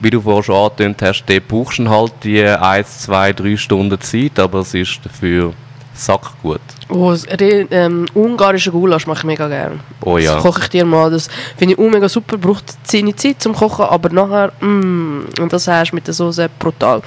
Wie 0.00 0.10
du 0.10 0.20
vorhin 0.20 0.42
schon 0.42 0.56
angetönt 0.56 1.00
hast, 1.02 1.24
dort 1.26 1.48
brauchst 1.48 1.78
du 1.78 1.88
halt 1.88 2.12
die 2.24 2.42
1, 2.42 2.98
2, 3.02 3.32
3 3.34 3.56
Stunden 3.56 4.00
Zeit, 4.00 4.38
aber 4.38 4.60
es 4.60 4.74
ist 4.74 5.00
dafür 5.04 5.52
sackgut. 5.94 6.60
Oh, 6.88 7.10
das 7.10 7.26
ähm, 7.38 8.06
ungarische 8.14 8.70
Gulasch 8.70 9.06
mache 9.06 9.20
ich 9.20 9.24
mega 9.24 9.48
gerne. 9.48 9.80
Oh 10.02 10.18
ja. 10.18 10.34
Das 10.34 10.42
koche 10.42 10.62
ich 10.62 10.68
dir 10.70 10.84
mal. 10.84 11.10
Das 11.10 11.28
finde 11.56 11.74
ich 11.74 11.78
auch 11.80 11.90
mega 11.90 12.08
super. 12.08 12.36
Braucht 12.36 12.64
seine 12.84 13.14
Zeit 13.16 13.42
zum 13.42 13.54
Kochen, 13.54 13.84
aber 13.84 14.08
nachher, 14.10 14.52
mm, 14.60 15.26
und 15.40 15.52
das 15.52 15.68
hast 15.68 15.92
mit 15.92 16.06
der 16.06 16.14
Soße 16.14 16.50
brutal. 16.58 17.02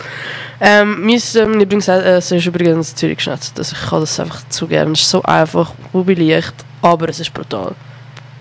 Ähm, 0.59 1.05
mein 1.05 1.21
ähm, 1.35 1.59
Lieblingsessen 1.59 2.37
ist 2.37 2.45
übrigens 2.45 2.95
Zürich 2.95 3.17
geschnetzt. 3.17 3.57
Also 3.57 3.75
ich 3.79 3.89
kann 3.89 4.01
das 4.01 4.19
einfach 4.19 4.41
zu 4.49 4.67
gerne. 4.67 4.93
Es 4.93 5.01
ist 5.01 5.09
so 5.09 5.21
einfach, 5.23 5.73
leicht, 5.93 6.53
aber 6.81 7.09
es 7.09 7.19
ist 7.19 7.33
brutal. 7.33 7.75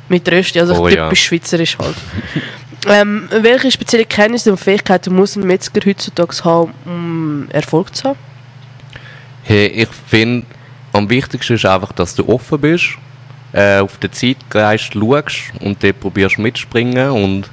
Mit 0.09 0.31
Rösti, 0.31 0.61
also 0.61 0.75
Oh 0.75 0.89
typisch 0.89 1.31
ja. 1.31 1.39
schweizerisch 1.39 1.79
halt. 1.79 1.97
ähm, 2.89 3.29
welche 3.31 3.71
spezielle 3.71 4.05
Kenntnisse 4.05 4.51
und 4.51 4.59
Fähigkeiten 4.59 5.15
muss 5.15 5.37
ein 5.37 5.47
Metzger 5.47 5.81
heutzutage 5.85 6.45
haben, 6.45 6.73
um 6.85 7.49
Erfolg 7.51 7.95
zu 7.95 8.11
haben? 8.11 8.34
Hey, 9.47 9.67
ich 9.67 9.91
finde, 9.91 10.47
am 10.95 11.11
wichtigsten 11.11 11.57
ist 11.57 11.67
einfach, 11.67 11.93
dass 11.93 12.15
du 12.15 12.27
offen 12.27 12.59
bist, 12.59 12.97
äh, 13.53 13.79
auf 13.79 13.99
den 13.99 14.11
Zeitgeist 14.11 14.95
schaust 14.95 15.53
und 15.61 15.85
dort 15.85 16.01
probierst 16.01 16.39
mitspringen 16.39 17.11
und 17.11 17.51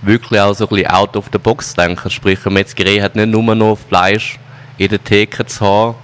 wirklich 0.00 0.40
auch 0.40 0.54
so 0.54 0.64
ein 0.64 0.68
bisschen 0.70 0.90
out 0.90 1.14
of 1.18 1.26
the 1.30 1.36
box 1.36 1.74
denken. 1.74 2.08
Sprich, 2.08 2.38
eine 2.46 2.54
Metzgerei 2.54 3.02
hat 3.02 3.14
nicht 3.14 3.28
nur 3.28 3.54
noch 3.54 3.76
Fleisch 3.76 4.38
in 4.78 4.88
der 4.88 5.04
Theke 5.04 5.44
zu 5.44 5.66
haben, 5.66 5.96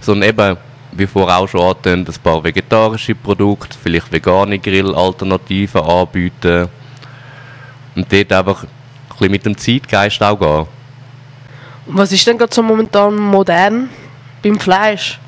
sondern 0.00 0.28
eben, 0.28 0.56
wie 0.92 1.08
vorher 1.08 1.38
auch 1.38 1.48
schon 1.48 1.60
angetönt, 1.60 2.08
ein 2.08 2.22
paar 2.22 2.44
vegetarische 2.44 3.16
Produkte, 3.16 3.76
vielleicht 3.82 4.12
vegane 4.12 4.60
Grillalternativen 4.60 5.80
anbieten 5.80 6.68
und 7.96 8.12
dort 8.12 8.32
einfach 8.32 8.62
ein 8.62 8.68
bisschen 9.08 9.30
mit 9.32 9.44
dem 9.44 9.58
Zeitgeist 9.58 10.22
auch 10.22 10.38
gehen. 10.38 10.66
Was 11.86 12.12
ist 12.12 12.24
denn 12.28 12.38
gerade 12.38 12.54
so 12.54 12.62
momentan 12.62 13.16
modern 13.16 13.88
beim 14.42 14.58
Fleisch? 14.58 15.18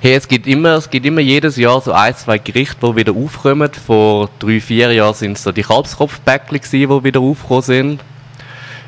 Hey, 0.00 0.14
es 0.14 0.26
gibt 0.26 0.48
immer, 0.48 0.70
es 0.70 0.90
gibt 0.90 1.06
immer 1.06 1.20
jedes 1.20 1.56
Jahr 1.56 1.80
so 1.80 1.92
ein, 1.92 2.16
zwei 2.16 2.38
Gerichte, 2.38 2.78
die 2.84 2.96
wieder 2.96 3.12
aufkommen. 3.12 3.70
Vor 3.72 4.30
drei, 4.40 4.60
vier 4.60 4.92
Jahren 4.92 5.14
sind 5.14 5.36
es 5.36 5.44
so 5.44 5.52
die 5.52 5.62
Kalbskopfbäckchen, 5.62 6.60
die 6.62 7.04
wieder 7.04 7.20
aufgekommen 7.20 7.62
sind. 7.62 8.00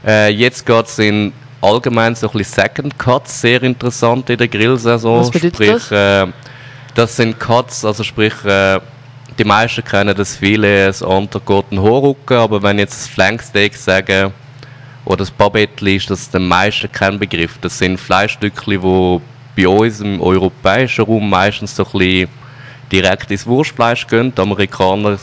Äh, 0.05 0.31
jetzt 0.31 0.67
geht 0.67 0.87
es 0.87 0.99
in 0.99 1.33
allgemein 1.61 2.15
so 2.15 2.29
ein 2.29 2.33
bisschen 2.33 2.63
Second 2.65 2.99
Cuts, 2.99 3.41
sehr 3.41 3.63
interessant 3.63 4.29
in 4.29 4.39
der 4.39 4.49
Grillsaison. 4.49 5.21
Was 5.21 5.31
bedeutet 5.31 5.55
sprich, 5.55 5.89
das? 5.89 5.93
Äh, 5.93 6.33
das 6.95 7.17
sind 7.17 7.39
Cuts, 7.39 7.85
also 7.85 8.03
sprich, 8.03 8.35
äh, 8.45 8.81
die 9.39 9.45
meisten 9.45 9.85
kennen 9.85 10.15
das 10.17 10.37
Filet, 10.37 10.89
das 10.89 11.01
Entrecote, 11.01 11.75
ein 11.75 11.81
Hohrrücken, 11.81 12.37
aber 12.37 12.63
wenn 12.63 12.79
ich 12.79 12.83
jetzt 12.83 13.03
das 13.03 13.09
Flanksteak 13.09 13.77
sage, 13.77 14.33
oder 15.05 15.19
das 15.19 15.31
Babettli 15.31 15.97
ist 15.97 16.11
das 16.11 16.31
den 16.31 16.47
meisten 16.49 16.91
kein 16.91 17.19
Begriff. 17.19 17.59
Das 17.61 17.79
sind 17.79 17.99
Fleischstückchen, 18.01 18.81
die 18.81 19.21
bei 19.57 19.69
uns 19.69 20.01
im 20.01 20.21
europäischen 20.21 21.05
Raum 21.05 21.29
meistens 21.29 21.77
so 21.77 21.85
ein 21.85 21.93
bisschen 21.99 22.29
direkt 22.91 23.31
ins 23.31 23.47
Wurstfleisch 23.47 24.07
gehen. 24.07 24.33
Die 24.35 24.41
Amerikaner 24.41 25.19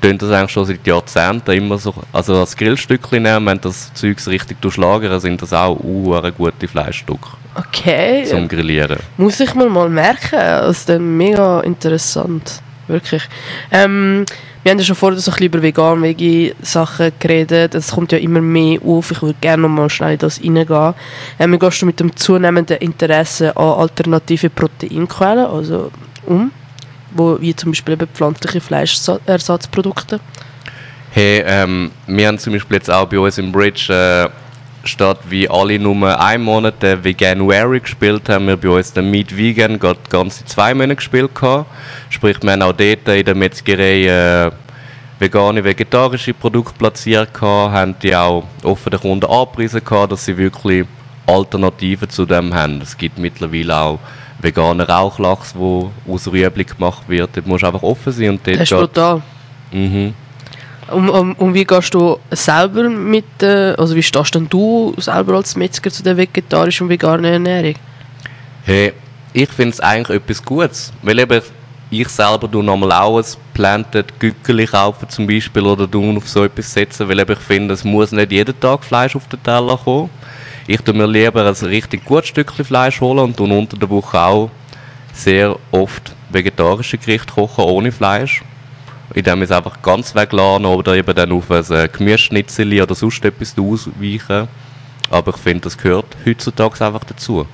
tun 0.00 0.18
das 0.18 0.30
eigentlich 0.30 0.50
schon 0.50 0.64
seit 0.64 0.86
Jahrzehnten 0.86 1.50
immer 1.50 1.78
so, 1.78 1.94
also 2.12 2.38
als 2.38 2.56
Grillstückchen 2.56 3.22
nehmen, 3.22 3.46
wenn 3.46 3.60
das 3.60 3.92
Zeugs 3.94 4.28
richtig 4.28 4.60
durchlagern, 4.60 5.20
sind 5.20 5.42
das 5.42 5.52
auch 5.52 5.78
uh, 5.82 6.20
gute 6.36 6.68
Fleischstücke 6.68 7.40
Okay. 7.54 8.24
zum 8.24 8.48
Grillieren. 8.48 8.98
Muss 9.16 9.40
ich 9.40 9.54
mir 9.54 9.68
mal 9.68 9.88
merken. 9.88 10.38
Das 10.38 10.78
ist 10.78 10.88
dann 10.88 11.16
mega 11.16 11.60
interessant. 11.60 12.62
Wirklich. 12.86 13.22
Ähm, 13.70 14.24
wir 14.62 14.72
haben 14.72 14.78
ja 14.78 14.84
schon 14.84 14.96
vorher 14.96 15.18
so 15.18 15.30
ein 15.30 15.34
bisschen 15.34 15.46
über 15.46 15.62
vegan 15.62 16.02
veggie 16.02 16.54
sachen 16.60 17.12
geredet. 17.18 17.74
Es 17.74 17.92
kommt 17.92 18.12
ja 18.12 18.18
immer 18.18 18.42
mehr 18.42 18.78
auf. 18.84 19.10
Ich 19.10 19.22
würde 19.22 19.38
gerne 19.40 19.62
noch 19.62 19.70
mal 19.70 19.88
schnell 19.88 20.12
in 20.12 20.18
das 20.18 20.40
reingehen. 20.40 20.94
Ähm, 21.38 21.52
wie 21.52 21.58
gehst 21.58 21.80
du 21.80 21.86
mit 21.86 21.98
dem 21.98 22.14
zunehmenden 22.14 22.76
Interesse 22.78 23.56
an 23.56 23.80
alternative 23.80 24.50
Proteinquellen 24.50 25.46
also 25.46 25.90
um? 26.26 26.50
Wo, 27.12 27.40
wie 27.40 27.56
zum 27.56 27.72
Beispiel 27.72 27.94
eben 27.94 28.06
pflanzliche 28.06 28.60
Fleischersatzprodukte. 28.60 30.20
Hey, 31.12 31.42
ähm, 31.44 31.90
wir 32.06 32.28
haben 32.28 32.38
zum 32.38 32.52
Beispiel 32.52 32.76
jetzt 32.76 32.90
auch 32.90 33.08
bei 33.08 33.18
uns 33.18 33.36
im 33.38 33.50
Bridge, 33.50 33.92
äh, 33.92 34.28
statt 34.84 35.18
wie 35.28 35.48
alle 35.48 35.78
nur 35.78 36.18
einen 36.20 36.44
Monat 36.44 36.82
den 36.82 37.04
Veganuary 37.04 37.80
gespielt 37.80 38.28
haben, 38.28 38.46
wir 38.46 38.56
bei 38.56 38.68
uns 38.68 38.92
den 38.92 39.10
Meat 39.10 39.36
Vegan 39.36 39.78
gerade 39.78 40.00
ganze 40.08 40.44
zwei 40.44 40.74
Monate 40.74 40.96
gespielt 40.96 41.34
gehabt. 41.34 41.66
Sprich, 42.08 42.38
wir 42.42 42.52
haben 42.52 42.62
auch 42.62 42.72
dort 42.72 43.08
in 43.08 43.24
der 43.24 43.34
Metzgerei 43.34 44.06
äh, 44.06 44.50
vegane, 45.18 45.62
vegetarische 45.62 46.32
Produkte 46.34 46.74
platziert 46.78 47.34
gehabt, 47.34 47.72
haben 47.72 47.94
die 48.02 48.16
auch 48.16 48.44
offen 48.62 48.90
den 48.90 49.00
Kunden 49.00 49.26
angepriesen 49.26 49.84
gehabt, 49.84 50.12
dass 50.12 50.24
sie 50.24 50.36
wirklich 50.36 50.86
Alternativen 51.26 52.08
zu 52.08 52.26
dem 52.26 52.52
haben. 52.54 52.80
Es 52.80 52.96
gibt 52.96 53.18
mittlerweile 53.18 53.76
auch 53.76 53.98
veganen 54.40 54.86
Rauchlachs, 54.86 55.54
wo 55.54 55.92
aus 56.08 56.26
Rüebli 56.26 56.64
gemacht 56.64 57.02
wird. 57.08 57.36
Dort 57.36 57.46
musst 57.46 57.62
du 57.62 57.66
einfach 57.66 57.82
offen 57.82 58.12
sein 58.12 58.30
und 58.30 58.46
dort 58.46 58.60
Das 58.60 58.70
ist 58.70 58.76
brutal. 58.76 59.22
Mhm. 59.70 60.14
Und, 60.92 61.08
und, 61.08 61.34
und 61.34 61.54
wie 61.54 61.64
gehst 61.64 61.94
du 61.94 62.18
selber 62.30 62.88
mit, 62.88 63.42
äh, 63.42 63.74
also 63.78 63.94
wie 63.94 64.02
stehst 64.02 64.34
denn 64.34 64.48
du 64.48 64.94
selber 64.96 65.36
als 65.36 65.56
Metzger 65.56 65.90
zu 65.90 66.02
der 66.02 66.16
vegetarischen 66.16 66.86
und 66.86 66.90
veganen 66.90 67.24
Ernährung? 67.24 67.74
Hey, 68.64 68.92
ich 69.32 69.48
finde 69.50 69.74
es 69.74 69.80
eigentlich 69.80 70.18
etwas 70.18 70.44
Gutes. 70.44 70.92
Weil 71.02 71.18
eben, 71.18 71.42
ich 71.90 72.08
selber 72.08 72.50
tue 72.50 72.62
nochmal 72.62 72.92
auch 72.92 73.18
ein 73.18 73.24
Planted 73.52 74.18
Gückeli 74.20 74.66
kaufen 74.66 75.08
zum 75.08 75.26
Beispiel 75.26 75.62
oder 75.62 75.90
tun 75.90 76.16
auf 76.16 76.28
so 76.28 76.44
etwas 76.44 76.72
setzen, 76.72 77.08
weil 77.08 77.18
eben 77.18 77.32
ich 77.32 77.38
finde, 77.38 77.74
es 77.74 77.84
muss 77.84 78.12
nicht 78.12 78.30
jeden 78.30 78.58
Tag 78.60 78.84
Fleisch 78.84 79.16
auf 79.16 79.26
den 79.28 79.42
Teller 79.42 79.76
kommen. 79.76 80.10
Ich 80.66 80.80
tue 80.82 80.94
mir 80.94 81.06
lieber 81.06 81.44
ein 81.44 81.66
richtig 81.66 82.04
gutes 82.04 82.28
Stückchen 82.28 82.64
Fleisch 82.64 83.00
holen 83.00 83.18
und 83.18 83.36
tue 83.36 83.52
unter 83.52 83.76
der 83.76 83.90
Woche 83.90 84.20
auch 84.20 84.50
sehr 85.12 85.56
oft 85.72 86.14
vegetarische 86.30 86.96
Gerichte 86.96 87.32
kochen 87.32 87.64
ohne 87.64 87.90
Fleisch. 87.90 88.42
Indem 89.14 89.42
ich 89.42 89.50
es 89.50 89.56
einfach 89.56 89.82
ganz 89.82 90.14
weglasse 90.14 90.66
oder 90.66 90.94
eben 90.94 91.14
dann 91.14 91.32
auf 91.32 91.50
ein 91.50 91.64
äh, 91.70 91.88
Gemüseschnitzel 91.88 92.80
oder 92.80 92.94
sonst 92.94 93.24
etwas 93.24 93.56
ausweichen. 93.58 94.48
Aber 95.10 95.30
ich 95.34 95.36
finde, 95.36 95.62
das 95.62 95.76
gehört 95.76 96.16
heutzutage 96.24 96.86
einfach 96.86 97.04
dazu. 97.04 97.46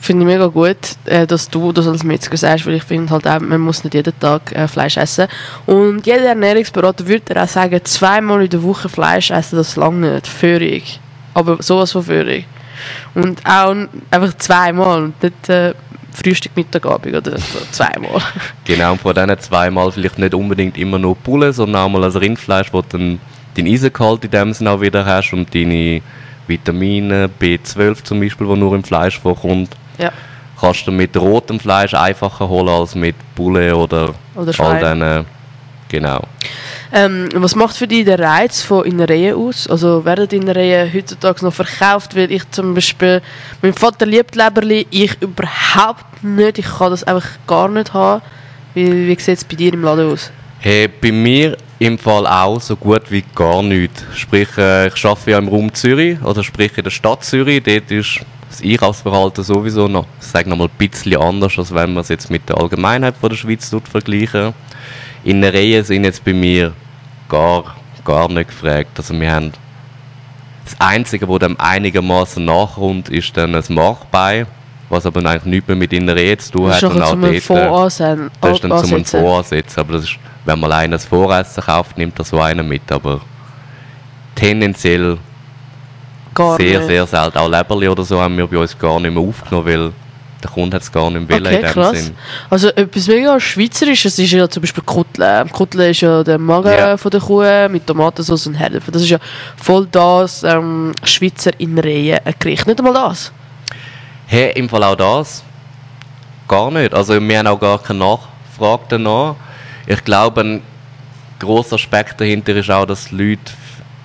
Finde 0.00 0.24
ich 0.24 0.32
mega 0.32 0.46
gut, 0.46 0.76
äh, 1.06 1.26
dass 1.26 1.48
du 1.48 1.72
das 1.72 1.88
als 1.88 2.04
Metzger 2.04 2.36
sagst, 2.36 2.66
weil 2.66 2.74
ich 2.74 2.84
finde 2.84 3.10
halt 3.10 3.26
auch, 3.26 3.40
man 3.40 3.60
muss 3.60 3.82
nicht 3.82 3.94
jeden 3.94 4.18
Tag 4.18 4.52
äh, 4.52 4.68
Fleisch 4.68 4.96
essen. 4.96 5.26
Und 5.66 6.06
jeder 6.06 6.26
Ernährungsberater 6.26 7.06
würde 7.06 7.40
auch 7.40 7.48
sagen, 7.48 7.80
zweimal 7.84 8.42
in 8.42 8.50
der 8.50 8.62
Woche 8.62 8.88
Fleisch 8.88 9.30
essen, 9.30 9.56
das 9.56 9.76
lange 9.76 10.14
nicht. 10.14 10.26
Führig. 10.26 11.00
Aber 11.34 11.62
sowas 11.62 11.92
von 11.92 12.04
Führig. 12.04 12.46
Und 13.14 13.44
auch 13.44 13.74
einfach 14.10 14.36
zweimal 14.38 15.02
und 15.02 15.22
nicht 15.22 15.50
Frühstück, 16.22 16.56
Mittag, 16.56 16.86
Abend 16.86 17.14
oder 17.14 17.38
so, 17.38 17.58
zweimal. 17.70 18.20
Genau, 18.64 18.92
und 18.92 19.00
von 19.00 19.14
diesen 19.14 19.38
zweimal 19.38 19.92
vielleicht 19.92 20.18
nicht 20.18 20.34
unbedingt 20.34 20.76
immer 20.76 20.98
nur 20.98 21.16
Pulle, 21.16 21.52
sondern 21.52 21.82
auch 21.82 21.88
mal 21.88 22.04
ein 22.04 22.10
Rindfleisch, 22.10 22.72
wo 22.72 22.82
dann 22.82 23.20
deinen 23.56 23.72
Eisengehalt 23.72 24.24
in 24.24 24.30
dem 24.30 24.52
Sinne 24.52 24.70
auch 24.70 24.80
wieder 24.80 25.04
hast 25.04 25.32
und 25.32 25.54
deine 25.54 26.02
Vitamine, 26.46 27.30
B12 27.40 28.04
zum 28.04 28.20
Beispiel, 28.20 28.46
wo 28.46 28.56
nur 28.56 28.74
im 28.74 28.84
Fleisch 28.84 29.18
vorkommt. 29.18 29.76
Ja. 29.98 30.12
Kannst 30.60 30.86
du 30.86 30.92
mit 30.92 31.16
rotem 31.16 31.60
Fleisch 31.60 31.94
einfacher 31.94 32.48
holen 32.48 32.68
als 32.68 32.94
mit 32.94 33.14
Bulle 33.34 33.76
oder, 33.76 34.14
Oder 34.34 34.52
all 34.58 34.80
diesen. 34.80 35.37
Genau. 35.88 36.22
Ähm, 36.92 37.28
was 37.34 37.54
macht 37.54 37.76
für 37.76 37.86
dich 37.86 38.04
der 38.04 38.18
Reiz 38.18 38.62
von 38.62 38.84
Innereien 38.84 39.36
aus? 39.36 39.68
Also 39.68 40.04
werden 40.04 40.28
Innereien 40.30 40.92
heutzutage 40.92 41.44
noch 41.44 41.52
verkauft? 41.52 42.16
Weil 42.16 42.30
ich 42.32 42.48
zum 42.50 42.74
Beispiel, 42.74 43.22
mein 43.62 43.74
Vater 43.74 44.06
liebt 44.06 44.36
Leberli, 44.36 44.86
ich 44.90 45.20
überhaupt 45.20 46.22
nicht. 46.22 46.58
Ich 46.58 46.66
kann 46.66 46.90
das 46.90 47.04
einfach 47.04 47.28
gar 47.46 47.68
nicht 47.68 47.92
haben. 47.92 48.22
Wie, 48.74 49.06
wie 49.06 49.20
sieht 49.20 49.38
es 49.38 49.44
bei 49.44 49.56
dir 49.56 49.72
im 49.72 49.82
Laden 49.82 50.12
aus? 50.12 50.30
Hey, 50.60 50.88
bei 50.88 51.12
mir 51.12 51.56
im 51.78 51.98
Fall 51.98 52.26
auch 52.26 52.60
so 52.60 52.74
gut 52.76 53.10
wie 53.10 53.24
gar 53.34 53.62
nichts. 53.62 54.04
Sprich, 54.14 54.48
äh, 54.58 54.88
ich 54.88 55.04
arbeite 55.04 55.30
ja 55.30 55.38
im 55.38 55.48
Raum 55.48 55.72
Zürich, 55.72 56.20
oder 56.22 56.42
sprich 56.42 56.76
in 56.76 56.84
der 56.84 56.90
Stadt 56.90 57.24
Zürich. 57.24 57.62
Dort 57.62 57.90
ist 57.90 58.20
das 58.48 58.62
Einkaufsverhalten 58.62 59.44
sowieso 59.44 59.88
noch, 59.88 60.06
ich 60.20 60.26
sage 60.26 60.48
noch 60.48 60.56
mal, 60.56 60.64
ein 60.64 60.88
bisschen 60.88 61.16
anders, 61.16 61.58
als 61.58 61.72
wenn 61.72 61.94
man 61.94 62.02
es 62.02 62.08
jetzt 62.08 62.30
mit 62.30 62.48
der 62.48 62.58
Allgemeinheit 62.58 63.16
von 63.16 63.30
der 63.30 63.36
Schweiz 63.36 63.72
vergleichen. 63.90 64.54
Innereien 65.24 65.84
sind 65.84 66.04
jetzt 66.04 66.24
bei 66.24 66.32
mir 66.32 66.72
gar, 67.28 67.76
gar 68.04 68.28
nicht 68.28 68.48
gefragt. 68.48 68.90
Also 68.96 69.18
wir 69.18 69.32
haben 69.32 69.52
das 70.64 70.76
Einzige, 70.80 71.28
was 71.28 71.38
dem 71.38 71.58
einigermaßen 71.58 72.44
nachkommt, 72.44 73.08
ist 73.08 73.36
dann 73.36 73.54
ein 73.54 73.64
Markbein, 73.68 74.46
was 74.88 75.06
aber 75.06 75.20
eigentlich 75.20 75.44
nichts 75.44 75.68
mehr 75.68 75.76
mit 75.76 75.92
Innereien 75.92 76.38
zu 76.38 76.52
tun 76.52 76.68
Das 76.68 76.82
ist 76.82 76.88
hat. 76.88 76.96
noch 76.96 77.10
zum 77.10 77.22
dort, 77.22 77.34
äh, 77.34 77.40
Voransehen. 77.40 78.30
das 78.40 78.52
ist 78.52 78.64
dann 78.64 78.70
zum 78.70 78.78
ansetzen. 78.94 79.20
Voransetzen, 79.20 79.80
aber 79.80 79.92
das 79.94 80.04
ist, 80.04 80.18
wenn 80.44 80.60
man 80.60 80.72
alleine 80.72 80.96
ein 80.96 81.00
Voressen 81.00 81.62
kauft, 81.62 81.98
nimmt 81.98 82.18
das 82.18 82.28
so 82.28 82.40
einer 82.40 82.62
mit, 82.62 82.90
aber 82.92 83.20
tendenziell 84.34 85.18
Gar 86.34 86.56
sehr, 86.56 86.78
nicht. 86.80 86.88
sehr 86.88 87.06
selten. 87.06 87.38
Auch 87.38 87.48
Leberli 87.48 87.88
oder 87.88 88.04
so 88.04 88.20
haben 88.20 88.36
wir 88.36 88.46
bei 88.46 88.58
uns 88.58 88.78
gar 88.78 89.00
nicht 89.00 89.12
mehr 89.12 89.22
aufgenommen, 89.22 89.66
weil 89.66 89.92
der 90.42 90.50
Kunde 90.50 90.76
hat 90.76 90.82
es 90.82 90.92
gar 90.92 91.10
nicht 91.10 91.28
mehr 91.28 91.38
Okay, 91.40 91.56
in 91.56 91.62
dem 91.62 91.70
krass. 91.72 92.04
Sinn. 92.04 92.16
Also 92.48 92.68
etwas 92.68 93.08
mega 93.08 93.40
Schweizerisches 93.40 94.18
ist 94.18 94.30
ja 94.32 94.48
zum 94.48 94.60
Beispiel 94.60 94.84
Kutle. 94.84 95.46
Kutle 95.50 95.90
ist 95.90 96.00
ja 96.00 96.22
der 96.22 96.38
Magen 96.38 96.72
Ja. 96.72 96.96
von 96.96 97.10
der 97.10 97.20
Kuh 97.20 97.68
mit 97.68 97.86
Tomatensauce 97.86 98.46
und 98.46 98.54
Herdöpfel. 98.54 98.92
Das 98.92 99.02
ist 99.02 99.10
ja 99.10 99.18
voll 99.56 99.86
das 99.90 100.44
ähm, 100.44 100.92
Schweizer 101.02 101.50
Innereien 101.58 102.20
ein 102.24 102.34
Gericht. 102.38 102.66
Nicht 102.66 102.78
einmal 102.78 102.94
das. 102.94 103.32
Hey, 104.26 104.52
im 104.54 104.68
Fall 104.68 104.84
auch 104.84 104.94
das 104.96 105.42
gar 106.46 106.70
nicht. 106.70 106.94
Also 106.94 107.20
wir 107.20 107.38
haben 107.38 107.46
auch 107.46 107.60
gar 107.60 107.78
keine 107.82 107.98
Nachfrage 108.00 108.82
danach. 108.90 109.34
Ich 109.86 110.02
glaube, 110.04 110.40
ein 110.42 110.62
grosser 111.38 111.74
Aspekt 111.76 112.20
dahinter 112.20 112.54
ist 112.56 112.70
auch, 112.70 112.86
dass 112.86 113.08
die 113.08 113.16
Leute 113.16 113.52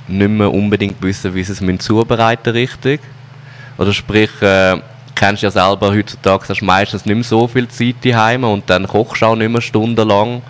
nicht 0.07 0.29
mehr 0.29 0.51
unbedingt 0.51 1.01
wissen, 1.01 1.33
wie 1.33 1.43
sie 1.43 1.53
es 1.53 1.61
müssen 1.61 1.79
zubereiten 1.79 2.49
richtig. 2.51 3.01
Oder 3.77 3.93
sprich, 3.93 4.29
äh, 4.41 4.77
kennst 5.15 5.43
ja 5.43 5.51
selber 5.51 5.91
heutzutage, 5.91 6.45
hast 6.49 6.61
du 6.61 6.65
meistens 6.65 7.05
nicht 7.05 7.15
mehr 7.15 7.23
so 7.23 7.47
viel 7.47 7.67
Zeit 7.67 7.95
daheim 8.03 8.43
und 8.43 8.69
dann 8.69 8.87
kochst 8.87 9.21
du 9.21 9.25
auch 9.25 9.35
nicht 9.35 9.49
mehr 9.49 9.61
stundenlang. 9.61 10.41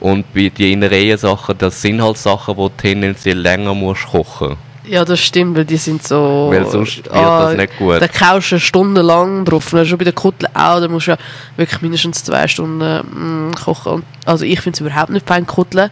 Und 0.00 0.32
bei 0.34 0.48
den 0.50 0.74
Innereien-Sachen, 0.74 1.56
das 1.58 1.80
sind 1.80 2.02
halt 2.02 2.18
Sachen, 2.18 2.54
die 2.54 2.60
du 2.60 2.68
tendenziell 2.76 3.38
länger 3.38 3.74
musst 3.74 4.06
kochen 4.06 4.56
Ja, 4.84 5.04
das 5.04 5.20
stimmt, 5.20 5.56
weil 5.56 5.64
die 5.64 5.78
sind 5.78 6.06
so... 6.06 6.48
Weil 6.50 6.66
sonst 6.66 6.98
wird 6.98 7.14
das 7.14 7.56
nicht 7.56 7.78
gut. 7.78 8.00
Da 8.00 8.08
kaust 8.08 8.52
du 8.52 8.60
stundenlang 8.60 9.44
drauf. 9.44 9.72
Und 9.72 9.86
schon 9.86 9.98
bei 9.98 10.04
der 10.04 10.12
Kutle 10.12 10.48
auch, 10.54 10.80
da 10.80 10.88
musst 10.88 11.06
du 11.06 11.12
ja 11.12 11.18
wirklich 11.56 11.80
mindestens 11.80 12.22
zwei 12.22 12.46
Stunden 12.46 13.48
mm, 13.48 13.54
kochen. 13.54 13.92
Und, 13.92 14.04
also 14.26 14.44
ich 14.44 14.60
finde 14.60 14.76
es 14.76 14.80
überhaupt 14.80 15.10
nicht 15.10 15.26
fein, 15.26 15.46
Kutle. 15.46 15.90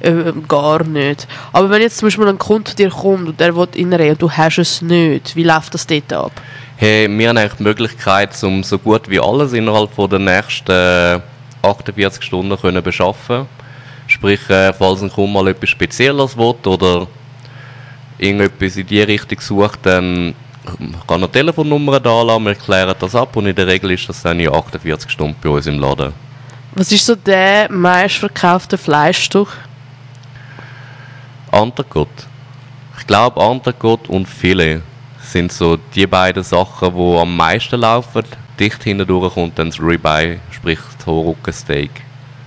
Äh, 0.00 0.32
gar 0.48 0.82
nicht. 0.84 1.28
Aber 1.52 1.70
wenn 1.70 1.80
jetzt 1.80 1.98
zum 1.98 2.06
Beispiel 2.06 2.28
ein 2.28 2.38
Kunde 2.38 2.70
zu 2.70 2.76
dir 2.76 2.90
kommt 2.90 3.28
und 3.28 3.40
der 3.40 3.54
will 3.56 3.68
Innereien 3.74 4.12
und 4.12 4.22
du 4.22 4.30
hast 4.30 4.58
es 4.58 4.82
nicht, 4.82 5.36
wie 5.36 5.44
läuft 5.44 5.72
das 5.74 5.86
dort 5.86 6.12
ab? 6.12 6.32
Hey, 6.76 7.08
wir 7.08 7.28
haben 7.28 7.38
eigentlich 7.38 7.54
die 7.54 7.62
Möglichkeit, 7.62 8.30
um 8.42 8.64
so 8.64 8.80
gut 8.80 9.08
wie 9.08 9.20
alles 9.20 9.52
innerhalb 9.52 9.94
von 9.94 10.10
der 10.10 10.18
nächsten 10.18 10.72
äh, 10.72 11.20
48 11.62 12.20
Stunden 12.20 12.60
können 12.60 12.82
beschaffen. 12.82 13.46
Sprich, 14.08 14.50
äh, 14.50 14.72
falls 14.72 15.00
ein 15.00 15.12
Kunde 15.12 15.32
mal 15.32 15.46
etwas 15.46 15.70
Spezielles 15.70 16.36
will 16.36 16.56
oder 16.66 17.06
irgendetwas 18.18 18.76
in 18.76 18.88
die 18.88 19.02
Richtung 19.02 19.38
sucht, 19.38 19.86
dann 19.86 20.34
kann 21.06 21.22
er 21.22 21.30
Telefonnummer 21.30 22.00
da 22.00 22.22
lassen, 22.22 22.44
wir 22.44 22.56
klären 22.56 22.96
das 22.98 23.14
ab 23.14 23.36
und 23.36 23.46
in 23.46 23.54
der 23.54 23.68
Regel 23.68 23.92
ist 23.92 24.08
das 24.08 24.22
dann 24.22 24.40
in 24.40 24.52
48 24.52 25.08
Stunden 25.08 25.36
bei 25.40 25.50
uns 25.50 25.68
im 25.68 25.78
Laden. 25.78 26.12
Was 26.72 26.90
ist 26.90 27.06
so 27.06 27.14
der 27.14 27.70
meistverkaufte 27.70 28.78
Fleischstück? 28.78 29.56
Antergott. 31.52 32.08
Ich 32.98 33.06
glaube, 33.06 33.40
Antergott 33.40 34.08
und 34.08 34.26
Filet 34.26 34.82
sind 35.34 35.50
so 35.50 35.76
die 35.96 36.06
beiden 36.06 36.44
Sachen, 36.44 36.94
die 36.94 37.18
am 37.18 37.36
meisten 37.36 37.80
laufen. 37.80 38.22
Dicht 38.58 38.84
hindurch 38.84 39.34
kommt 39.34 39.58
dann 39.58 39.68
das 39.68 39.80
Ribeye, 39.80 40.38
sprich 40.52 40.78
das 40.96 41.06
Horrückensteak. 41.06 41.90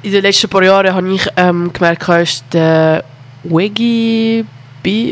In 0.04 0.12
den 0.14 0.22
letzten 0.22 0.50
paar 0.50 0.64
Jahren 0.64 0.94
habe 0.94 1.14
ich 1.14 1.28
ähm, 1.36 1.74
gemerkt, 1.74 2.08
ist 2.08 2.46
der 2.54 3.04
Wegi 3.44 4.46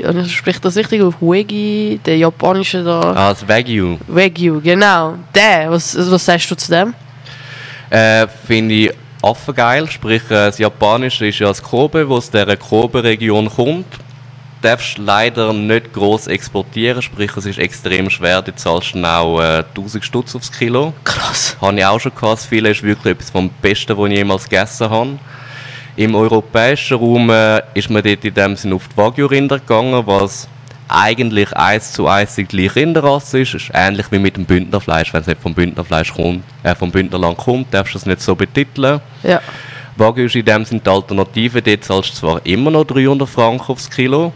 und 0.08 0.26
ich 0.26 0.34
spreche 0.34 0.62
das 0.62 0.78
richtig 0.78 1.02
auf 1.02 1.16
Wegi, 1.20 2.00
der 2.06 2.18
japanische 2.18 2.82
da. 2.82 3.12
Ah, 3.14 3.30
das 3.34 3.46
Wagyu. 3.46 3.98
Wagyu, 4.08 4.62
genau. 4.62 5.16
Der, 5.34 5.70
was, 5.70 5.98
was 5.98 6.24
sagst 6.24 6.50
du 6.50 6.56
zu 6.56 6.72
dem? 6.72 6.94
Äh, 7.90 8.26
Finde 8.48 8.74
ich 8.74 8.92
affengeil. 9.22 9.90
Sprich, 9.90 10.24
äh, 10.30 10.48
das 10.48 10.60
Japanische 10.60 11.28
ist 11.28 11.40
ja 11.40 11.50
das 11.50 11.62
Kobe, 11.62 12.08
wo 12.08 12.16
aus 12.16 12.32
dieser 12.32 12.56
Kobe-Region 12.56 13.50
kommt. 13.50 14.05
Du 14.66 14.72
darfst 14.72 14.98
leider 14.98 15.54
nicht 15.54 15.94
gross 15.94 16.26
exportieren, 16.26 17.00
sprich, 17.00 17.38
es 17.38 17.46
ist 17.46 17.60
extrem 17.60 18.10
schwer. 18.10 18.42
Du 18.42 18.56
zahlst 18.56 18.96
auch 18.96 19.40
äh, 19.40 19.60
1000 19.60 20.04
Stutz 20.04 20.36
aufs 20.36 20.52
Kilo. 20.52 20.92
Krass. 21.04 21.56
Habe 21.62 21.78
ich 21.78 21.86
auch 21.86 22.00
schon 22.00 22.16
gehabt. 22.16 22.34
Das 22.34 22.46
Filet 22.46 22.72
ist 22.72 22.82
wirklich 22.82 23.14
etwas 23.14 23.30
vom 23.30 23.52
Besten, 23.62 23.96
was 23.96 24.10
ich 24.10 24.18
jemals 24.18 24.50
gegessen 24.50 24.90
habe. 24.90 25.20
Im 25.96 26.16
europäischen 26.16 26.98
Raum 26.98 27.30
äh, 27.30 27.62
ist 27.76 27.92
man 27.92 28.02
dort 28.02 28.26
in 28.26 28.34
dem 28.34 28.56
Sinne 28.56 28.74
auf 28.74 28.88
die 28.88 28.98
Wagyu-Rinder 28.98 29.60
gegangen, 29.60 30.02
was 30.08 30.48
eigentlich 30.88 31.56
eins 31.56 31.92
zu 31.92 32.08
eins 32.08 32.34
die 32.34 32.46
gleiche 32.46 32.78
Rinderrasse 32.78 33.42
ist. 33.42 33.54
ist 33.54 33.70
ähnlich 33.72 34.08
wie 34.12 34.18
mit 34.18 34.36
dem 34.36 34.46
Bündnerfleisch. 34.46 35.14
Wenn 35.14 35.22
es 35.22 35.28
nicht 35.28 35.44
vom 35.44 35.54
Bündnerfleisch 35.54 36.12
kommt, 36.12 36.44
äh, 36.64 36.74
vom 36.74 36.90
Bündnerland 36.90 37.38
kommt, 37.38 37.72
darfst 37.72 37.94
du 37.94 38.00
es 38.00 38.08
nicht 38.08 38.20
so 38.20 38.34
betiteln. 38.34 39.00
Ja. 39.22 39.42
Wagyu 39.96 40.26
ist 40.26 40.36
in 40.36 40.44
dem 40.44 40.66
Sinne 40.66 40.82
die 40.84 40.90
Alternative. 40.90 41.62
Dort 41.62 41.84
zahlst 41.84 42.14
du 42.14 42.16
zwar 42.16 42.46
immer 42.48 42.72
noch 42.72 42.86
300 42.86 43.30
Franken 43.30 43.72
aufs 43.72 43.92
Kilo, 43.92 44.34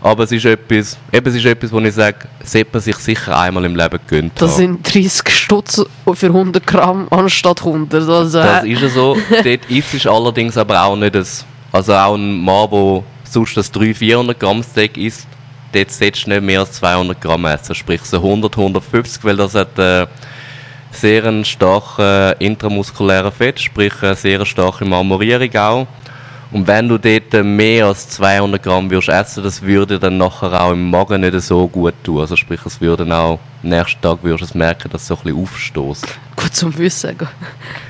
aber 0.00 0.24
es 0.24 0.32
ist 0.32 0.44
etwas, 0.44 0.96
eben, 1.12 1.28
es 1.28 1.34
ist 1.34 1.44
etwas, 1.44 1.72
wo 1.72 1.80
ich 1.80 1.94
sage, 1.94 2.18
sollte 2.44 2.68
man 2.72 2.82
sich 2.82 2.96
sicher 2.96 3.36
einmal 3.38 3.64
im 3.64 3.74
Leben 3.74 3.98
gönnt 4.06 4.32
Das 4.40 4.52
haben. 4.52 4.56
sind 4.82 4.94
30 4.94 5.28
Stutz 5.28 5.84
für 6.14 6.26
100 6.26 6.66
Gramm 6.66 7.08
anstatt 7.10 7.60
100. 7.60 7.94
Also, 8.08 8.38
Das 8.38 8.64
äh, 8.64 8.72
ist 8.72 8.82
ja 8.82 8.88
so. 8.88 9.16
Dort 9.30 9.46
ist 9.70 9.94
es 9.94 10.06
allerdings 10.06 10.56
aber 10.56 10.82
auch 10.82 10.96
nicht 10.96 11.16
ein, 11.16 11.26
also 11.72 11.94
auch 11.94 12.14
ein 12.14 12.38
Mann, 12.40 12.70
der 12.70 13.02
sonst 13.24 13.56
das 13.56 13.72
300-400 13.74 14.34
Gramm 14.34 14.62
Steak 14.62 14.96
isst, 14.96 15.26
dort 15.72 15.90
solltest 15.90 16.26
du 16.26 16.30
nicht 16.30 16.42
mehr 16.42 16.60
als 16.60 16.72
200 16.72 17.20
Gramm 17.20 17.44
essen. 17.46 17.74
Sprich 17.74 18.02
so 18.02 18.18
100, 18.18 18.56
150, 18.56 19.24
weil 19.24 19.36
das 19.36 19.54
hat 19.54 19.78
äh, 19.78 20.06
sehr 20.90 21.24
einen 21.24 21.44
starken 21.44 22.34
intramuskulären 22.38 23.32
Fett, 23.32 23.60
sprich 23.60 23.92
eine 24.02 24.14
sehr 24.14 24.46
starke 24.46 24.84
Marmorierung 24.84 25.54
auch. 25.56 25.86
Und 26.50 26.66
wenn 26.66 26.88
du 26.88 26.96
dort 26.96 27.44
mehr 27.44 27.86
als 27.86 28.08
200 28.08 28.62
Gramm 28.62 28.90
würdest 28.90 29.10
essen, 29.10 29.44
das 29.44 29.60
würde 29.60 29.98
dann 29.98 30.16
nachher 30.16 30.58
auch 30.58 30.72
im 30.72 30.88
Magen 30.88 31.20
nicht 31.20 31.38
so 31.42 31.68
gut 31.68 31.94
tun. 32.02 32.20
Also 32.20 32.36
sprich, 32.36 32.60
es 32.64 32.80
würde 32.80 33.04
auch 33.14 33.38
am 33.62 33.68
nächsten 33.68 34.00
Tag 34.00 34.18
würdest 34.22 34.40
du 34.40 34.44
es 34.46 34.54
merken, 34.54 34.88
dass 34.90 35.02
es 35.02 35.08
so 35.08 35.16
ein 35.16 35.22
bisschen 35.24 35.42
aufstößt. 35.42 36.06
gut, 36.36 36.56
zum 36.56 36.76
Wissen. 36.78 37.16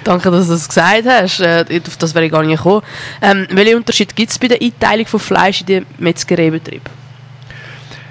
Danke, 0.03 0.31
dass 0.33 0.47
du 0.47 0.55
das 0.55 0.69
gesagt 0.69 1.05
hast. 1.07 1.41
Äh, 1.41 1.81
auf 1.87 1.97
das 1.99 2.15
wäre 2.17 2.25
ich 2.25 2.33
gar 2.33 2.43
nicht 2.43 2.57
gekommen. 2.57 2.83
Ähm, 3.23 3.47
welche 3.53 3.77
Unterschied 3.77 4.17
gibt 4.17 4.33
es 4.33 4.39
bei 4.39 4.49
der 4.49 4.61
Einteilung 4.61 5.07
von 5.07 5.21
Fleisch 5.21 5.61
in 5.61 5.67
den 5.67 5.87
Metzgereibetrieb? 5.99 6.83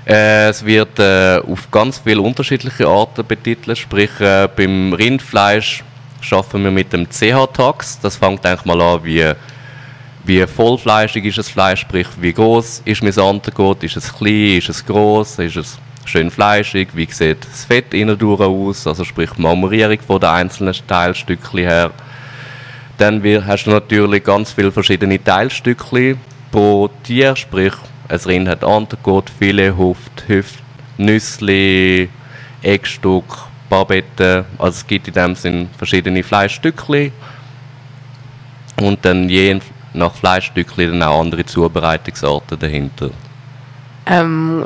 Äh, 0.05 0.47
es 0.47 0.63
wird 0.63 0.97
äh, 0.99 1.39
auf 1.39 1.69
ganz 1.69 1.97
viele 2.01 2.21
unterschiedliche 2.21 2.87
Arten 2.87 3.25
betitelt. 3.27 3.77
Sprich, 3.77 4.11
äh, 4.21 4.47
beim 4.55 4.93
Rindfleisch 4.93 5.83
arbeiten 6.31 6.63
wir 6.63 6.71
mit 6.71 6.93
dem 6.93 7.09
CH-Tax. 7.09 7.99
Das 7.99 8.15
fängt 8.15 8.45
eigentlich 8.45 8.63
mal 8.63 8.79
an, 8.79 9.03
wie, 9.03 9.33
wie 10.27 10.45
vollfleischig 10.45 11.25
ist 11.25 11.37
das 11.37 11.49
Fleisch, 11.49 11.81
sprich, 11.81 12.07
wie 12.19 12.33
groß 12.33 12.81
ist 12.85 13.01
mein 13.01 13.17
Antegot, 13.17 13.83
ist 13.83 13.97
es 13.97 14.13
klein, 14.13 14.57
ist 14.57 14.69
es 14.69 14.85
groß, 14.85 15.39
ist 15.39 15.55
es 15.55 15.79
schön 16.05 16.29
fleischig, 16.29 16.89
wie 16.93 17.07
sieht 17.09 17.45
das 17.45 17.65
Fett 17.65 17.93
innen 17.93 18.21
aus, 18.21 18.85
also 18.87 19.03
sprich 19.03 19.29
die 19.31 19.41
Marmorierung 19.41 19.99
von 20.05 20.19
den 20.19 20.29
einzelnen 20.29 20.75
Teilstückchen 20.87 21.59
her. 21.59 21.91
Dann 22.97 23.23
hast 23.45 23.65
du 23.65 23.71
natürlich 23.71 24.23
ganz 24.23 24.51
viele 24.51 24.71
verschiedene 24.71 25.23
Teilstückchen 25.23 26.17
pro 26.51 26.89
Tier, 27.03 27.35
sprich 27.35 27.73
ein 28.09 28.19
Rind 28.19 28.47
hat 28.47 28.63
Antegot, 28.63 29.29
Filet, 29.29 29.71
Huft, 29.77 30.23
Hüft, 30.27 30.63
Nüssli, 30.97 32.09
Eckstück, 32.61 33.25
Barbette. 33.69 34.45
Also 34.57 34.77
es 34.77 34.87
gibt 34.87 35.07
in 35.09 35.13
dem 35.13 35.35
Sinn 35.35 35.69
verschiedene 35.77 36.23
Fleischstückchen. 36.23 37.11
Und 38.79 39.03
dann 39.03 39.27
je 39.27 39.59
nach 39.97 40.13
Fleischstückchen 40.13 40.99
dann 40.99 41.03
auch 41.03 41.21
andere 41.21 41.45
Zubereitungsarten 41.45 42.59
dahinter. 42.59 43.09
Ähm, 44.05 44.65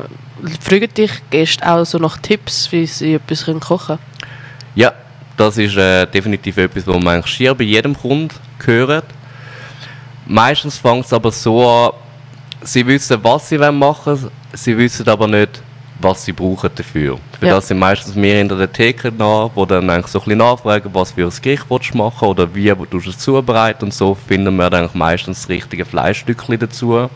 fragen 0.59 0.93
dich 0.93 1.11
Gäste 1.29 1.67
auch 1.67 1.85
so 1.85 1.97
nach 1.97 2.17
Tipps, 2.17 2.71
wie 2.71 2.85
sie 2.85 3.15
etwas 3.15 3.45
kochen 3.45 3.59
können? 3.79 3.99
Ja, 4.75 4.93
das 5.37 5.57
ist 5.57 5.75
äh, 5.77 6.05
definitiv 6.05 6.57
etwas, 6.57 6.85
was 6.85 6.95
man 6.95 7.15
eigentlich 7.15 7.33
schier 7.33 7.55
bei 7.55 7.63
jedem 7.63 7.97
Kunden 7.97 8.29
hört. 8.63 9.05
Meistens 10.27 10.77
fängt 10.77 11.05
es 11.05 11.13
aber 11.13 11.31
so 11.31 11.67
an, 11.67 11.91
sie 12.61 12.85
wissen, 12.85 13.23
was 13.23 13.49
sie 13.49 13.57
machen 13.57 14.21
wollen, 14.21 14.31
sie 14.53 14.77
wissen 14.77 15.07
aber 15.07 15.27
nicht, 15.27 15.61
was 16.01 16.25
sie 16.25 16.33
brauchen 16.33 16.69
dafür. 16.73 17.17
Für 17.39 17.47
ja. 17.47 17.55
das 17.55 17.67
sind 17.67 17.79
meistens 17.79 18.15
mehr 18.15 18.37
hinter 18.37 18.57
der 18.57 18.71
Theke 18.71 19.11
nach, 19.11 19.51
wo 19.55 19.65
dann 19.65 19.89
eigentlich 19.89 20.07
so 20.07 20.19
ein 20.19 20.25
bisschen 20.25 20.37
nachfragen, 20.39 20.89
was 20.93 21.11
für 21.11 21.25
ein 21.25 21.33
Gericht 21.41 21.65
willst 21.69 21.93
du 21.93 21.97
machen 21.97 22.27
oder 22.27 22.53
wie 22.53 22.73
du 22.89 22.97
es 22.97 23.17
zubereiten 23.17 23.85
und 23.85 23.93
so 23.93 24.15
finden 24.15 24.55
wir 24.55 24.69
dann 24.69 24.89
meistens 24.93 25.41
das 25.41 25.49
richtige 25.49 25.85
Fleischstückchen 25.85 26.59
dazu. 26.59 27.09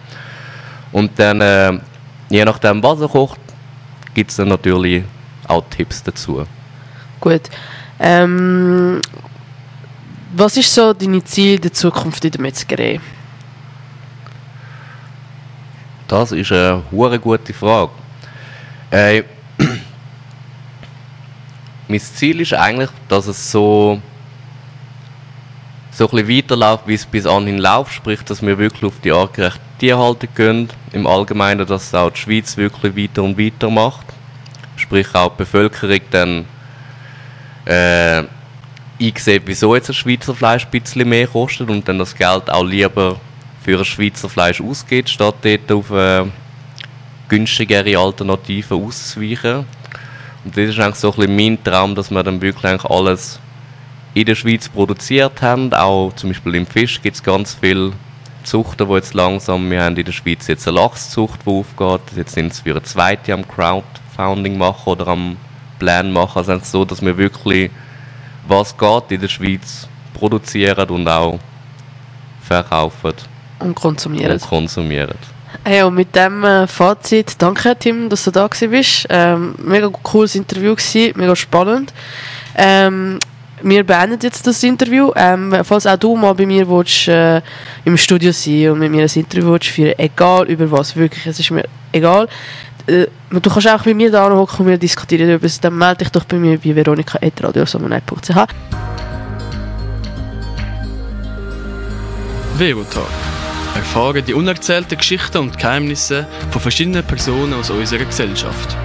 Und 0.92 1.12
dann, 1.18 1.42
äh, 1.42 1.80
je 2.30 2.46
nachdem, 2.46 2.82
was 2.82 3.02
er 3.02 3.10
kocht, 3.10 3.40
gibt 4.14 4.32
es 4.32 4.38
dann 4.38 4.48
natürlich 4.48 5.04
auch 5.48 5.64
Tipps 5.70 6.04
dazu. 6.04 6.46
Gut. 7.20 7.42
Ähm, 8.00 9.02
was 10.36 10.58
ist 10.58 10.74
so 10.74 10.94
deine 10.94 11.24
Ziel 11.24 11.60
der 11.60 11.72
Zukunft 11.72 12.26
in 12.26 12.32
der 12.32 12.42
Metzgerei? 12.42 13.00
Das 16.08 16.32
ist 16.32 16.52
eine 16.52 16.84
hure 16.92 17.20
gute 17.20 17.54
Frage. 17.54 17.92
Äh, 18.92 19.24
mein 21.88 22.00
Ziel 22.00 22.42
ist 22.42 22.54
eigentlich, 22.54 22.90
dass 23.08 23.28
es 23.28 23.52
so, 23.52 24.02
so 25.92 26.10
ein 26.10 26.30
weiterläuft, 26.30 26.88
wie 26.88 26.94
es 26.94 27.06
bis 27.06 27.26
anhin 27.26 27.58
läuft, 27.58 27.94
sprich, 27.94 28.22
dass 28.24 28.42
wir 28.42 28.58
wirklich 28.58 28.84
auf 28.84 29.00
die 29.04 29.12
artgerechte 29.12 29.60
Tierhaltung 29.80 30.30
gehen, 30.36 30.70
im 30.94 31.08
Allgemeinen, 31.08 31.66
dass 31.66 31.94
auch 31.94 32.12
die 32.12 32.20
Schweiz 32.20 32.58
wirklich 32.58 32.96
weiter 32.96 33.24
und 33.24 33.38
weiter 33.38 33.70
macht, 33.70 34.06
sprich 34.78 35.14
auch 35.14 35.32
die 35.32 35.38
Bevölkerung 35.38 36.00
dann 36.12 36.46
äh, 37.66 38.24
einsieht, 39.02 39.44
wieso 39.46 39.76
jetzt 39.76 39.90
ein 39.90 39.94
Schweizer 39.94 40.34
Fleisch 40.34 40.66
ein 40.66 40.72
bisschen 40.72 41.08
mehr 41.08 41.28
kostet 41.28 41.70
und 41.70 41.88
dann 41.88 42.00
das 42.00 42.16
Geld 42.16 42.50
auch 42.50 42.64
lieber 42.64 43.20
für 43.62 43.80
ein 43.80 43.86
Schweizer 43.86 44.30
Fleisch 44.30 44.62
ausgeht, 44.62 45.10
statt 45.10 45.36
dort 45.42 45.72
auf 45.72 45.92
äh, 45.92 46.26
günstigere 47.28 47.98
Alternativen 47.98 48.84
auszuweichen. 48.84 49.66
Und 50.44 50.56
das 50.58 50.70
ist 50.70 50.80
eigentlich 50.80 50.96
so 50.96 51.12
ein 51.12 51.16
bisschen 51.16 51.36
mein 51.36 51.64
Traum, 51.64 51.96
dass 51.96 52.12
wir 52.12 52.24
dann 52.24 52.42
wirklich 52.42 52.86
alles 52.86 53.40
in 54.14 54.26
der 54.26 54.36
Schweiz 54.36 54.70
produziert 54.70 55.42
haben. 55.42 55.74
Auch 55.74 56.14
zum 56.16 56.30
Beispiel 56.30 56.56
im 56.56 56.66
Fisch 56.66 57.02
gibt 57.02 57.16
es 57.16 57.24
ganz 57.24 57.58
viele 57.60 57.94
Zuchten, 58.44 58.88
die 58.88 58.94
jetzt 58.94 59.14
langsam, 59.14 59.70
wir 59.70 59.84
haben 59.84 59.98
in 59.98 60.06
der 60.06 60.12
Schweiz 60.12 60.48
jetzt 60.48 60.68
eine 60.68 60.78
Lachszucht, 60.80 61.40
die 61.46 61.50
aufgeht. 61.50 62.16
Jetzt 62.16 62.34
sind 62.34 62.52
es 62.52 62.60
für 62.60 62.72
eine 62.72 62.84
zweite 62.84 63.34
am 63.34 63.48
Crowdfunding 63.48 64.58
machen 64.58 64.90
oder 64.90 65.08
am 65.08 65.38
Plan 65.80 66.12
machen. 66.12 66.38
Also 66.38 66.60
so, 66.64 66.86
dass 66.86 67.02
wir 67.02 67.18
wirklich 67.18 67.72
was 68.48 68.78
geht 68.78 69.12
in 69.12 69.22
der 69.22 69.28
Schweiz 69.28 69.88
produzieren 70.14 70.90
und 70.90 71.08
auch 71.08 71.40
verkaufen. 72.42 73.14
Und 73.60 73.76
konsumieren. 73.76 74.32
Und 74.32 74.42
konsumieren. 74.42 75.35
Hey, 75.68 75.82
und 75.82 75.96
mit 75.96 76.16
dem 76.16 76.44
äh, 76.44 76.68
Fazit, 76.68 77.42
danke 77.42 77.76
Tim, 77.76 78.08
dass 78.08 78.24
du 78.26 78.30
da 78.30 78.48
bist. 78.48 79.08
Ähm, 79.10 79.56
mega 79.58 79.90
cooles 80.04 80.36
Interview 80.36 80.76
gewesen, 80.76 81.14
mega 81.16 81.36
spannend. 81.36 81.92
Ähm, 82.56 83.18
wir 83.64 83.84
beenden 83.84 84.20
jetzt 84.22 84.46
das 84.46 84.62
Interview. 84.62 85.12
Ähm, 85.16 85.56
falls 85.64 85.88
auch 85.88 85.98
du 85.98 86.16
mal 86.16 86.36
bei 86.36 86.46
mir 86.46 86.70
willst, 86.70 87.08
äh, 87.08 87.42
im 87.84 87.98
Studio 87.98 88.32
sein 88.32 88.70
und 88.70 88.78
mit 88.78 88.92
mir 88.92 89.06
ein 89.06 89.10
Interview 89.12 89.54
willst 89.54 89.70
führen, 89.70 89.96
egal 89.98 90.46
über 90.46 90.70
was, 90.70 90.96
wirklich, 90.96 91.26
es 91.26 91.40
ist 91.40 91.50
mir 91.50 91.66
egal. 91.92 92.28
Äh, 92.86 93.08
du 93.32 93.50
kannst 93.50 93.68
auch 93.68 93.82
bei 93.82 93.96
mir 93.96 94.12
da 94.12 94.30
hocken 94.30 94.60
und 94.60 94.68
wir 94.68 94.78
diskutieren 94.78 95.32
über 95.32 95.48
es, 95.48 95.60
dann 95.60 95.76
melde 95.76 96.04
dich 96.04 96.10
doch 96.10 96.26
bei 96.26 96.38
mir 96.38 96.60
bei 96.60 96.76
veronika.radiosamonite.ch 96.76 98.36
Velotag 102.56 103.45
erfahren 103.76 104.24
die 104.26 104.34
unerzählten 104.34 104.98
Geschichten 104.98 105.38
und 105.38 105.58
Geheimnisse 105.58 106.28
von 106.50 106.62
verschiedenen 106.62 107.04
Personen 107.04 107.54
aus 107.54 107.70
unserer 107.70 108.06
Gesellschaft. 108.06 108.76